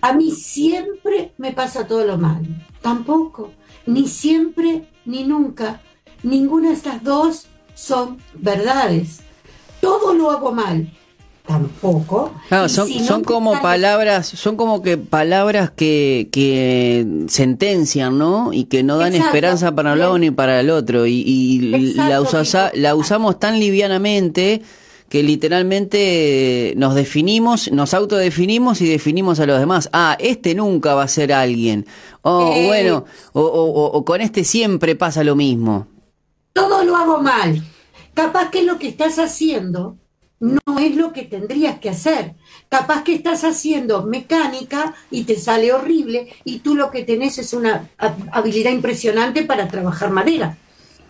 A 0.00 0.12
mí 0.14 0.32
siempre 0.32 1.32
me 1.38 1.52
pasa 1.52 1.86
todo 1.86 2.04
lo 2.04 2.18
malo. 2.18 2.48
Tampoco. 2.82 3.52
Ni 3.86 4.08
siempre 4.08 4.88
ni 5.04 5.22
nunca. 5.22 5.80
Ninguna 6.24 6.70
de 6.70 6.74
estas 6.74 7.04
dos 7.04 7.46
son 7.76 8.18
verdades. 8.34 9.20
Todo 9.80 10.12
lo 10.12 10.32
hago 10.32 10.50
mal. 10.50 10.92
Tampoco. 11.46 12.34
son, 12.66 12.88
son 12.90 13.22
como 13.22 13.62
palabras, 13.62 14.26
son 14.26 14.56
como 14.56 14.82
que 14.82 14.98
palabras 14.98 15.70
que, 15.70 16.28
que 16.32 17.06
sentencian, 17.28 18.18
¿no? 18.18 18.52
Y 18.52 18.64
que 18.64 18.82
no 18.82 18.98
dan 18.98 19.14
esperanza 19.14 19.72
para 19.72 19.92
un 19.92 20.00
lado 20.00 20.18
ni 20.18 20.32
para 20.32 20.58
el 20.58 20.70
otro. 20.70 21.06
Y, 21.06 21.94
la, 21.94 22.24
la 22.74 22.94
usamos 22.96 23.38
tan 23.38 23.60
livianamente 23.60 24.62
que 25.08 25.22
literalmente 25.22 26.74
nos 26.76 26.94
definimos, 26.94 27.70
nos 27.70 27.94
autodefinimos 27.94 28.80
y 28.80 28.88
definimos 28.88 29.40
a 29.40 29.46
los 29.46 29.58
demás. 29.58 29.88
Ah, 29.92 30.16
este 30.18 30.54
nunca 30.54 30.94
va 30.94 31.04
a 31.04 31.08
ser 31.08 31.32
alguien. 31.32 31.86
O 32.22 32.50
oh, 32.50 32.66
bueno, 32.66 33.04
o, 33.32 33.42
o, 33.42 34.04
con 34.04 34.20
este 34.20 34.44
siempre 34.44 34.96
pasa 34.96 35.22
lo 35.22 35.36
mismo. 35.36 35.86
Todo 36.52 36.84
lo 36.84 36.96
hago 36.96 37.20
mal. 37.20 37.62
Capaz 38.14 38.50
que 38.50 38.62
lo 38.62 38.78
que 38.78 38.88
estás 38.88 39.18
haciendo 39.18 39.96
no 40.40 40.78
es 40.78 40.96
lo 40.96 41.12
que 41.12 41.22
tendrías 41.22 41.78
que 41.78 41.90
hacer. 41.90 42.34
Capaz 42.68 43.04
que 43.04 43.14
estás 43.14 43.44
haciendo 43.44 44.02
mecánica 44.04 44.94
y 45.10 45.24
te 45.24 45.36
sale 45.36 45.72
horrible 45.72 46.28
y 46.44 46.58
tú 46.58 46.74
lo 46.74 46.90
que 46.90 47.04
tenés 47.04 47.38
es 47.38 47.52
una 47.52 47.90
habilidad 48.32 48.72
impresionante 48.72 49.44
para 49.44 49.68
trabajar 49.68 50.10
madera. 50.10 50.58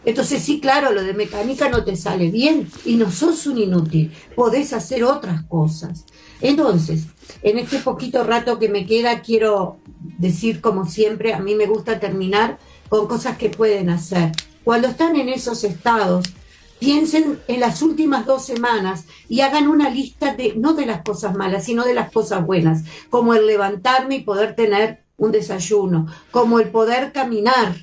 Entonces 0.07 0.43
sí, 0.43 0.61
claro, 0.61 0.93
lo 0.93 1.03
de 1.03 1.13
mecánica 1.13 1.69
no 1.69 1.85
te 1.85 1.97
sale 1.97 2.31
bien 2.31 2.71
y 2.85 2.95
no 2.95 3.11
sos 3.11 3.47
un 3.47 3.59
inútil, 3.59 4.13
podés 4.35 4.73
hacer 4.73 5.05
otras 5.05 5.43
cosas. 5.45 6.07
Entonces, 6.41 7.07
en 7.43 7.59
este 7.59 7.81
poquito 7.81 8.23
rato 8.23 8.59
que 8.59 8.69
me 8.69 8.87
queda, 8.87 9.21
quiero 9.21 9.79
decir, 10.19 10.61
como 10.61 10.87
siempre, 10.87 11.35
a 11.35 11.41
mí 11.41 11.57
me 11.57 11.67
gusta 11.67 11.99
terminar 11.99 12.59
con 12.89 13.09
cosas 13.09 13.37
que 13.37 13.51
pueden 13.51 13.91
hacer. 13.91 14.31
Cuando 14.63 14.87
están 14.87 15.17
en 15.17 15.29
esos 15.29 15.65
estados, 15.65 16.25
piensen 16.79 17.41
en 17.49 17.59
las 17.59 17.83
últimas 17.83 18.27
dos 18.27 18.45
semanas 18.45 19.07
y 19.29 19.41
hagan 19.41 19.67
una 19.67 19.91
lista 19.91 20.35
de, 20.35 20.55
no 20.55 20.75
de 20.75 20.87
las 20.87 21.03
cosas 21.03 21.35
malas, 21.35 21.65
sino 21.65 21.85
de 21.85 21.95
las 21.95 22.13
cosas 22.13 22.47
buenas, 22.47 22.85
como 23.11 23.35
el 23.35 23.47
levantarme 23.47 24.17
y 24.17 24.23
poder 24.23 24.55
tener 24.55 25.05
un 25.17 25.33
desayuno, 25.33 26.07
como 26.31 26.61
el 26.61 26.69
poder 26.69 27.13
caminar, 27.13 27.75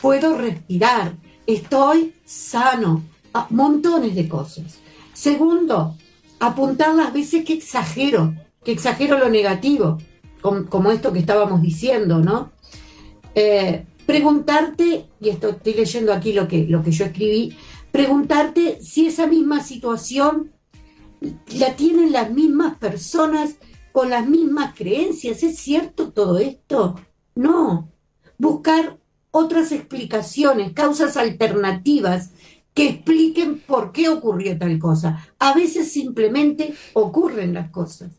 puedo 0.00 0.36
respirar, 0.36 1.16
estoy 1.46 2.14
sano, 2.24 3.02
montones 3.50 4.14
de 4.14 4.28
cosas. 4.28 4.78
Segundo, 5.12 5.96
apuntar 6.40 6.94
las 6.94 7.12
veces 7.12 7.44
que 7.44 7.54
exagero, 7.54 8.34
que 8.64 8.72
exagero 8.72 9.18
lo 9.18 9.28
negativo, 9.28 9.98
como, 10.40 10.90
esto 10.90 11.12
que 11.12 11.20
estábamos 11.20 11.62
diciendo, 11.62 12.18
¿no? 12.18 12.52
Eh, 13.34 13.86
preguntarte, 14.06 15.06
y 15.20 15.28
esto 15.30 15.50
estoy 15.50 15.74
leyendo 15.74 16.12
aquí 16.12 16.32
lo 16.32 16.46
que, 16.46 16.66
lo 16.66 16.82
que 16.82 16.92
yo 16.92 17.06
escribí, 17.06 17.56
preguntarte 17.90 18.78
si 18.82 19.06
esa 19.06 19.26
misma 19.26 19.62
situación 19.62 20.52
la 21.56 21.74
tienen 21.76 22.12
las 22.12 22.30
mismas 22.30 22.76
personas 22.76 23.56
con 23.92 24.10
las 24.10 24.28
mismas 24.28 24.74
creencias. 24.74 25.42
¿Es 25.42 25.58
cierto 25.58 26.10
todo 26.10 26.38
esto? 26.38 26.96
No. 27.34 27.90
Buscar 28.36 28.98
otras 29.36 29.72
explicaciones, 29.72 30.72
causas 30.74 31.16
alternativas 31.16 32.30
que 32.72 32.88
expliquen 32.88 33.58
por 33.58 33.90
qué 33.90 34.08
ocurrió 34.08 34.56
tal 34.56 34.78
cosa. 34.78 35.26
A 35.40 35.52
veces 35.54 35.90
simplemente 35.90 36.72
ocurren 36.92 37.52
las 37.52 37.68
cosas. 37.70 38.12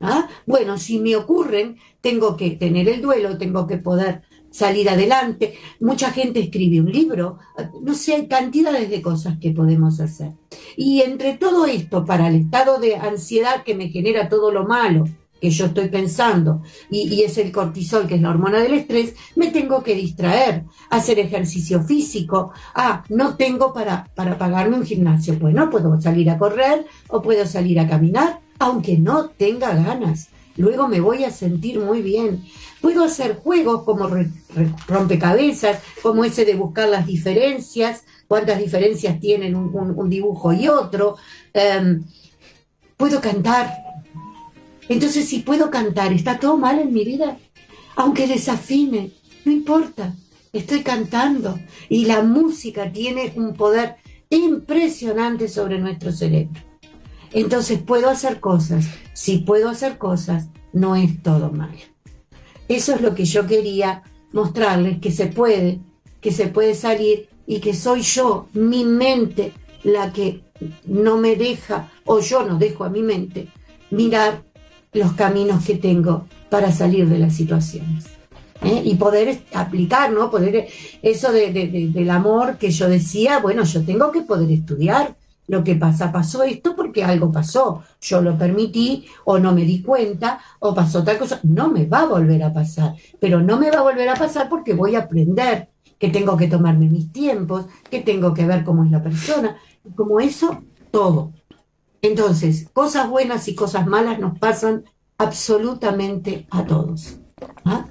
¿ah? 0.00 0.28
Bueno, 0.44 0.76
si 0.76 0.98
me 0.98 1.14
ocurren, 1.14 1.76
tengo 2.00 2.36
que 2.36 2.50
tener 2.50 2.88
el 2.88 3.00
duelo, 3.00 3.38
tengo 3.38 3.68
que 3.68 3.76
poder 3.76 4.22
salir 4.50 4.90
adelante. 4.90 5.54
Mucha 5.78 6.10
gente 6.10 6.40
escribe 6.40 6.80
un 6.80 6.90
libro, 6.90 7.38
no 7.80 7.94
sé, 7.94 8.14
hay 8.14 8.26
cantidades 8.26 8.90
de 8.90 9.00
cosas 9.00 9.38
que 9.38 9.52
podemos 9.52 10.00
hacer. 10.00 10.32
Y 10.76 11.02
entre 11.02 11.34
todo 11.34 11.66
esto, 11.66 12.04
para 12.04 12.26
el 12.26 12.34
estado 12.34 12.80
de 12.80 12.96
ansiedad 12.96 13.62
que 13.62 13.76
me 13.76 13.88
genera 13.88 14.28
todo 14.28 14.50
lo 14.50 14.66
malo, 14.66 15.04
que 15.40 15.50
yo 15.50 15.66
estoy 15.66 15.88
pensando 15.88 16.62
y, 16.90 17.22
es 17.22 17.38
el 17.38 17.52
cortisol, 17.52 18.06
que 18.06 18.16
es 18.16 18.22
la 18.22 18.30
hormona 18.30 18.60
del 18.60 18.74
estrés, 18.74 19.14
me 19.34 19.50
tengo 19.50 19.82
que 19.82 19.94
distraer, 19.94 20.64
hacer 20.90 21.18
ejercicio 21.18 21.82
físico. 21.82 22.52
Ah, 22.74 23.04
no 23.08 23.36
tengo 23.36 23.72
para, 23.72 24.06
para 24.14 24.38
pagarme 24.38 24.76
un 24.76 24.86
gimnasio. 24.86 25.38
Bueno, 25.38 25.68
puedo 25.70 26.00
salir 26.00 26.30
a 26.30 26.38
correr 26.38 26.86
o 27.08 27.22
puedo 27.22 27.46
salir 27.46 27.78
a 27.80 27.88
caminar, 27.88 28.40
aunque 28.58 28.96
no 28.96 29.28
tenga 29.30 29.74
ganas. 29.74 30.28
luego 30.56 30.88
me 30.88 31.00
voy 31.00 31.24
a 31.24 31.30
sentir 31.30 31.78
muy 31.80 32.00
bien. 32.00 32.42
Puedo 32.80 33.04
hacer 33.04 33.36
juegos 33.36 33.82
como 33.82 34.08
rompecabezas, 34.86 35.80
como 36.02 36.24
ese 36.24 36.44
de 36.44 36.54
buscar 36.54 36.88
las 36.88 37.06
diferencias, 37.06 38.04
cuántas 38.28 38.58
diferencias 38.58 39.20
tienen 39.20 39.54
un, 39.56 40.08
dibujo 40.08 40.52
y 40.52 40.68
otro. 40.68 41.16
Em, 41.52 42.04
puedo 42.96 43.20
cantar. 43.20 43.85
Entonces, 44.88 45.28
si 45.28 45.40
puedo 45.40 45.70
cantar, 45.70 46.12
¿está 46.12 46.38
todo 46.38 46.56
mal 46.56 46.78
en 46.78 46.92
mi 46.92 47.04
vida? 47.04 47.38
Aunque 47.96 48.26
desafine, 48.26 49.12
no 49.44 49.52
importa, 49.52 50.14
estoy 50.52 50.82
cantando. 50.82 51.58
Y 51.88 52.04
la 52.04 52.22
música 52.22 52.92
tiene 52.92 53.32
un 53.36 53.54
poder 53.54 53.96
impresionante 54.30 55.48
sobre 55.48 55.78
nuestro 55.78 56.12
cerebro. 56.12 56.60
Entonces 57.32 57.80
puedo 57.80 58.08
hacer 58.08 58.40
cosas. 58.40 58.86
Si 59.12 59.38
puedo 59.38 59.68
hacer 59.68 59.98
cosas, 59.98 60.48
no 60.72 60.96
es 60.96 61.22
todo 61.22 61.50
mal. 61.50 61.74
Eso 62.68 62.94
es 62.94 63.00
lo 63.00 63.14
que 63.14 63.24
yo 63.24 63.46
quería 63.46 64.02
mostrarles, 64.32 64.98
que 65.00 65.10
se 65.10 65.26
puede, 65.26 65.80
que 66.20 66.32
se 66.32 66.48
puede 66.48 66.74
salir 66.74 67.28
y 67.46 67.60
que 67.60 67.74
soy 67.74 68.02
yo, 68.02 68.48
mi 68.52 68.84
mente, 68.84 69.52
la 69.84 70.12
que 70.12 70.42
no 70.86 71.16
me 71.16 71.36
deja, 71.36 71.92
o 72.04 72.20
yo 72.20 72.44
no 72.44 72.58
dejo 72.58 72.84
a 72.84 72.90
mi 72.90 73.02
mente, 73.02 73.48
mirar 73.90 74.45
los 74.96 75.12
caminos 75.12 75.64
que 75.64 75.76
tengo 75.76 76.26
para 76.50 76.72
salir 76.72 77.08
de 77.08 77.18
las 77.18 77.34
situaciones. 77.34 78.06
¿eh? 78.62 78.82
Y 78.84 78.94
poder 78.96 79.40
aplicar, 79.54 80.12
¿no? 80.12 80.30
Poder, 80.30 80.68
eso 81.02 81.32
del 81.32 82.10
amor 82.10 82.58
que 82.58 82.70
yo 82.70 82.88
decía, 82.88 83.38
bueno, 83.38 83.64
yo 83.64 83.84
tengo 83.84 84.10
que 84.10 84.22
poder 84.22 84.50
estudiar 84.50 85.14
lo 85.48 85.62
que 85.62 85.76
pasa. 85.76 86.12
Pasó 86.12 86.42
esto 86.42 86.74
porque 86.74 87.04
algo 87.04 87.30
pasó. 87.30 87.82
Yo 88.00 88.20
lo 88.20 88.36
permití 88.36 89.06
o 89.24 89.38
no 89.38 89.52
me 89.52 89.64
di 89.64 89.82
cuenta 89.82 90.40
o 90.60 90.74
pasó 90.74 91.04
tal 91.04 91.18
cosa. 91.18 91.40
No 91.44 91.68
me 91.70 91.86
va 91.86 92.00
a 92.00 92.06
volver 92.06 92.42
a 92.42 92.52
pasar, 92.52 92.94
pero 93.20 93.40
no 93.40 93.58
me 93.58 93.70
va 93.70 93.78
a 93.78 93.82
volver 93.82 94.08
a 94.08 94.14
pasar 94.14 94.48
porque 94.48 94.74
voy 94.74 94.94
a 94.94 95.00
aprender 95.00 95.68
que 95.98 96.08
tengo 96.10 96.36
que 96.36 96.48
tomarme 96.48 96.88
mis 96.88 97.10
tiempos, 97.10 97.66
que 97.90 98.00
tengo 98.00 98.34
que 98.34 98.46
ver 98.46 98.64
cómo 98.64 98.84
es 98.84 98.90
la 98.90 99.02
persona. 99.02 99.56
Como 99.94 100.20
eso, 100.20 100.62
todo. 100.90 101.32
Entonces, 102.06 102.68
cosas 102.72 103.10
buenas 103.10 103.48
y 103.48 103.54
cosas 103.54 103.86
malas 103.86 104.18
nos 104.18 104.38
pasan 104.38 104.84
absolutamente 105.18 106.46
a 106.50 106.64
todos. 106.64 107.18
¿ah? 107.64 107.86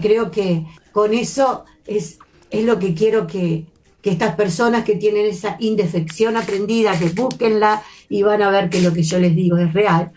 creo 0.00 0.30
que 0.30 0.66
con 0.92 1.14
eso 1.14 1.64
es, 1.86 2.18
lo 2.52 2.78
que 2.78 2.94
quiero 2.94 3.26
que, 3.26 3.66
que 4.02 4.10
estas 4.10 4.34
personas 4.34 4.84
que 4.84 4.96
tienen 4.96 5.26
esa 5.26 5.56
indefección 5.58 6.36
aprendida, 6.36 6.98
que 6.98 7.08
búsquenla 7.08 7.82
y 8.08 8.22
van 8.22 8.42
a 8.42 8.50
ver 8.50 8.68
que 8.68 8.82
lo 8.82 8.92
que 8.92 9.02
yo 9.02 9.18
les 9.18 9.34
digo 9.34 9.56
es 9.56 9.72
real. 9.72 10.12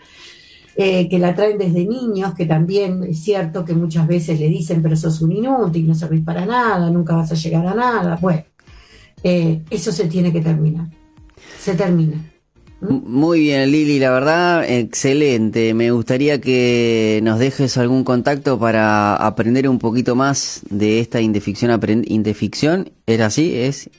Eh, 0.76 1.08
que 1.08 1.18
la 1.18 1.34
traen 1.34 1.58
desde 1.58 1.84
niños, 1.84 2.32
que 2.34 2.46
también 2.46 3.02
es 3.04 3.22
cierto 3.22 3.64
que 3.64 3.74
muchas 3.74 4.06
veces 4.06 4.38
le 4.40 4.48
dicen, 4.48 4.80
pero 4.80 4.96
sos 4.96 5.20
un 5.20 5.32
inútil, 5.32 5.86
no 5.86 5.94
servís 5.94 6.24
para 6.24 6.46
nada, 6.46 6.88
nunca 6.90 7.16
vas 7.16 7.32
a 7.32 7.34
llegar 7.34 7.66
a 7.66 7.74
nada. 7.74 8.16
Bueno, 8.16 8.44
eh, 9.22 9.62
eso 9.68 9.92
se 9.92 10.06
tiene 10.06 10.32
que 10.32 10.40
terminar. 10.40 10.86
Se 11.58 11.74
termina. 11.74 12.24
Muy 12.80 13.40
bien, 13.40 13.70
Lili, 13.70 13.98
la 13.98 14.10
verdad, 14.10 14.68
excelente. 14.68 15.74
Me 15.74 15.90
gustaría 15.90 16.40
que 16.40 17.20
nos 17.22 17.38
dejes 17.38 17.76
algún 17.76 18.04
contacto 18.04 18.58
para 18.58 19.16
aprender 19.16 19.68
un 19.68 19.78
poquito 19.78 20.14
más 20.14 20.62
de 20.70 21.00
esta 21.00 21.20
indefección. 21.20 21.78
Indefección, 22.06 22.90
¿era 23.06 23.26
así? 23.26 23.54
¿Es 23.54 23.90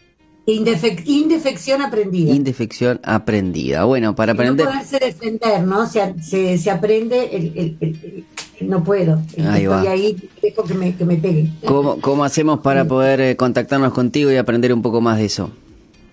indefección 0.46 1.82
aprendida. 1.82 2.34
Indefección 2.34 3.00
aprendida. 3.04 3.84
Bueno, 3.84 4.16
para 4.16 4.34
aprender. 4.34 4.66
No 4.66 4.72
poderse 4.72 5.00
defender, 5.00 5.64
¿no? 5.64 5.88
Se, 5.88 6.58
se, 6.58 6.72
aprende 6.72 7.30
el, 7.34 8.26
no 8.62 8.84
puedo. 8.84 9.22
Ahí 9.38 9.64
Estoy 9.64 9.88
ahí, 9.88 10.30
dejo 10.42 10.64
que 10.64 10.74
me, 10.74 10.96
que 10.96 11.06
me 11.06 11.18
pegue. 11.18 11.50
¿Cómo, 11.66 12.00
¿Cómo 12.00 12.24
hacemos 12.24 12.60
para 12.62 12.86
poder 12.86 13.22
eh, 13.22 13.36
contactarnos 13.36 13.94
contigo 13.94 14.32
y 14.32 14.38
aprender 14.38 14.74
un 14.74 14.82
poco 14.82 15.02
más 15.02 15.18
de 15.18 15.26
eso? 15.26 15.52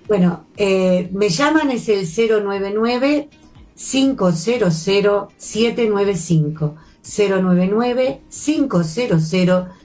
Bueno, 0.09 0.47
eh, 0.57 1.11
me 1.12 1.29
llaman, 1.29 1.71
es 1.71 1.87
el 1.90 2.07
099 2.07 3.29
500 3.77 4.38
795. 5.37 6.75
099 7.03 8.23
500 8.31 8.87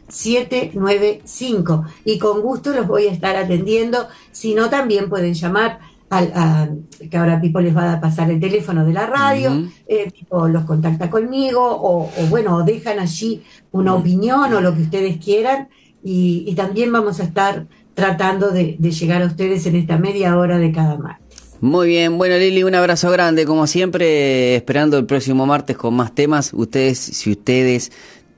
795. 0.08 1.86
Y 2.06 2.18
con 2.18 2.42
gusto 2.42 2.72
los 2.72 2.88
voy 2.88 3.08
a 3.08 3.12
estar 3.12 3.36
atendiendo. 3.36 4.08
Si 4.32 4.56
no, 4.56 4.70
también 4.70 5.10
pueden 5.10 5.34
llamar 5.34 5.80
al, 6.10 6.86
que 7.12 7.18
ahora 7.18 7.42
Pipo 7.42 7.60
les 7.60 7.76
va 7.76 7.92
a 7.92 8.00
pasar 8.00 8.32
el 8.32 8.40
teléfono 8.40 8.86
de 8.86 8.94
la 8.94 9.06
radio, 9.06 9.68
eh, 9.88 10.10
los 10.30 10.64
contacta 10.64 11.10
conmigo, 11.10 11.60
o, 11.62 12.10
bueno, 12.30 12.64
dejan 12.64 13.00
allí 13.00 13.44
una 13.72 13.94
opinión 13.96 14.54
o 14.54 14.62
lo 14.62 14.74
que 14.74 14.84
ustedes 14.84 15.18
quieran, 15.18 15.68
y 16.02 16.54
también 16.56 16.94
vamos 16.94 17.20
a 17.20 17.24
estar 17.24 17.68
tratando 17.94 18.52
de, 18.52 18.78
llegar 18.78 19.22
a 19.22 19.26
ustedes 19.26 19.66
en 19.66 19.76
esta 19.76 19.98
media 19.98 20.38
hora 20.38 20.58
de 20.58 20.72
cada 20.72 20.98
martes. 20.98 21.24
Muy 21.62 21.88
bien, 21.88 22.18
bueno 22.18 22.38
Lili, 22.38 22.64
un 22.64 22.76
abrazo 22.76 23.10
grande, 23.10 23.46
como 23.46 23.68
siempre, 23.68 24.56
esperando 24.56 24.98
el 24.98 25.06
próximo 25.06 25.46
martes 25.46 25.78
con 25.78 25.94
más 25.94 26.14
temas. 26.14 26.52
Ustedes, 26.54 27.00
si 27.00 27.32
ustedes 27.32 27.92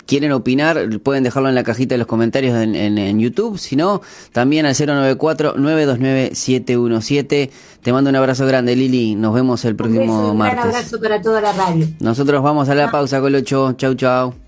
quieren 0.06 0.32
opinar, 0.32 1.00
pueden 1.00 1.24
dejarlo 1.24 1.50
en 1.50 1.56
la 1.56 1.64
cajita 1.64 1.96
de 1.96 2.00
los 2.00 2.08
comentarios 2.08 2.56
en, 2.56 2.76
en, 2.76 3.20
YouTube, 3.20 3.58
si 3.58 3.76
no, 3.76 4.02
también 4.32 4.68
al 4.68 4.76
094-929-717. 4.76 7.50
Te 7.82 7.94
mando 7.94 8.12
un 8.12 8.16
abrazo 8.16 8.46
grande, 8.46 8.76
Lili, 8.76 9.16
nos 9.16 9.34
vemos 9.34 9.66
el 9.66 9.76
próximo 9.76 10.36
martes. 10.36 10.64
Un 10.64 10.70
abrazo 10.70 11.02
para 11.02 11.20
toda 11.22 11.42
la 11.42 11.52
radio. 11.54 11.88
Nosotros 12.00 12.44
vamos 12.44 12.70
a 12.70 12.76
la 12.76 12.92
pausa, 12.92 13.20
Colocho, 13.20 13.74
chau 13.74 13.96
chau. 13.96 14.45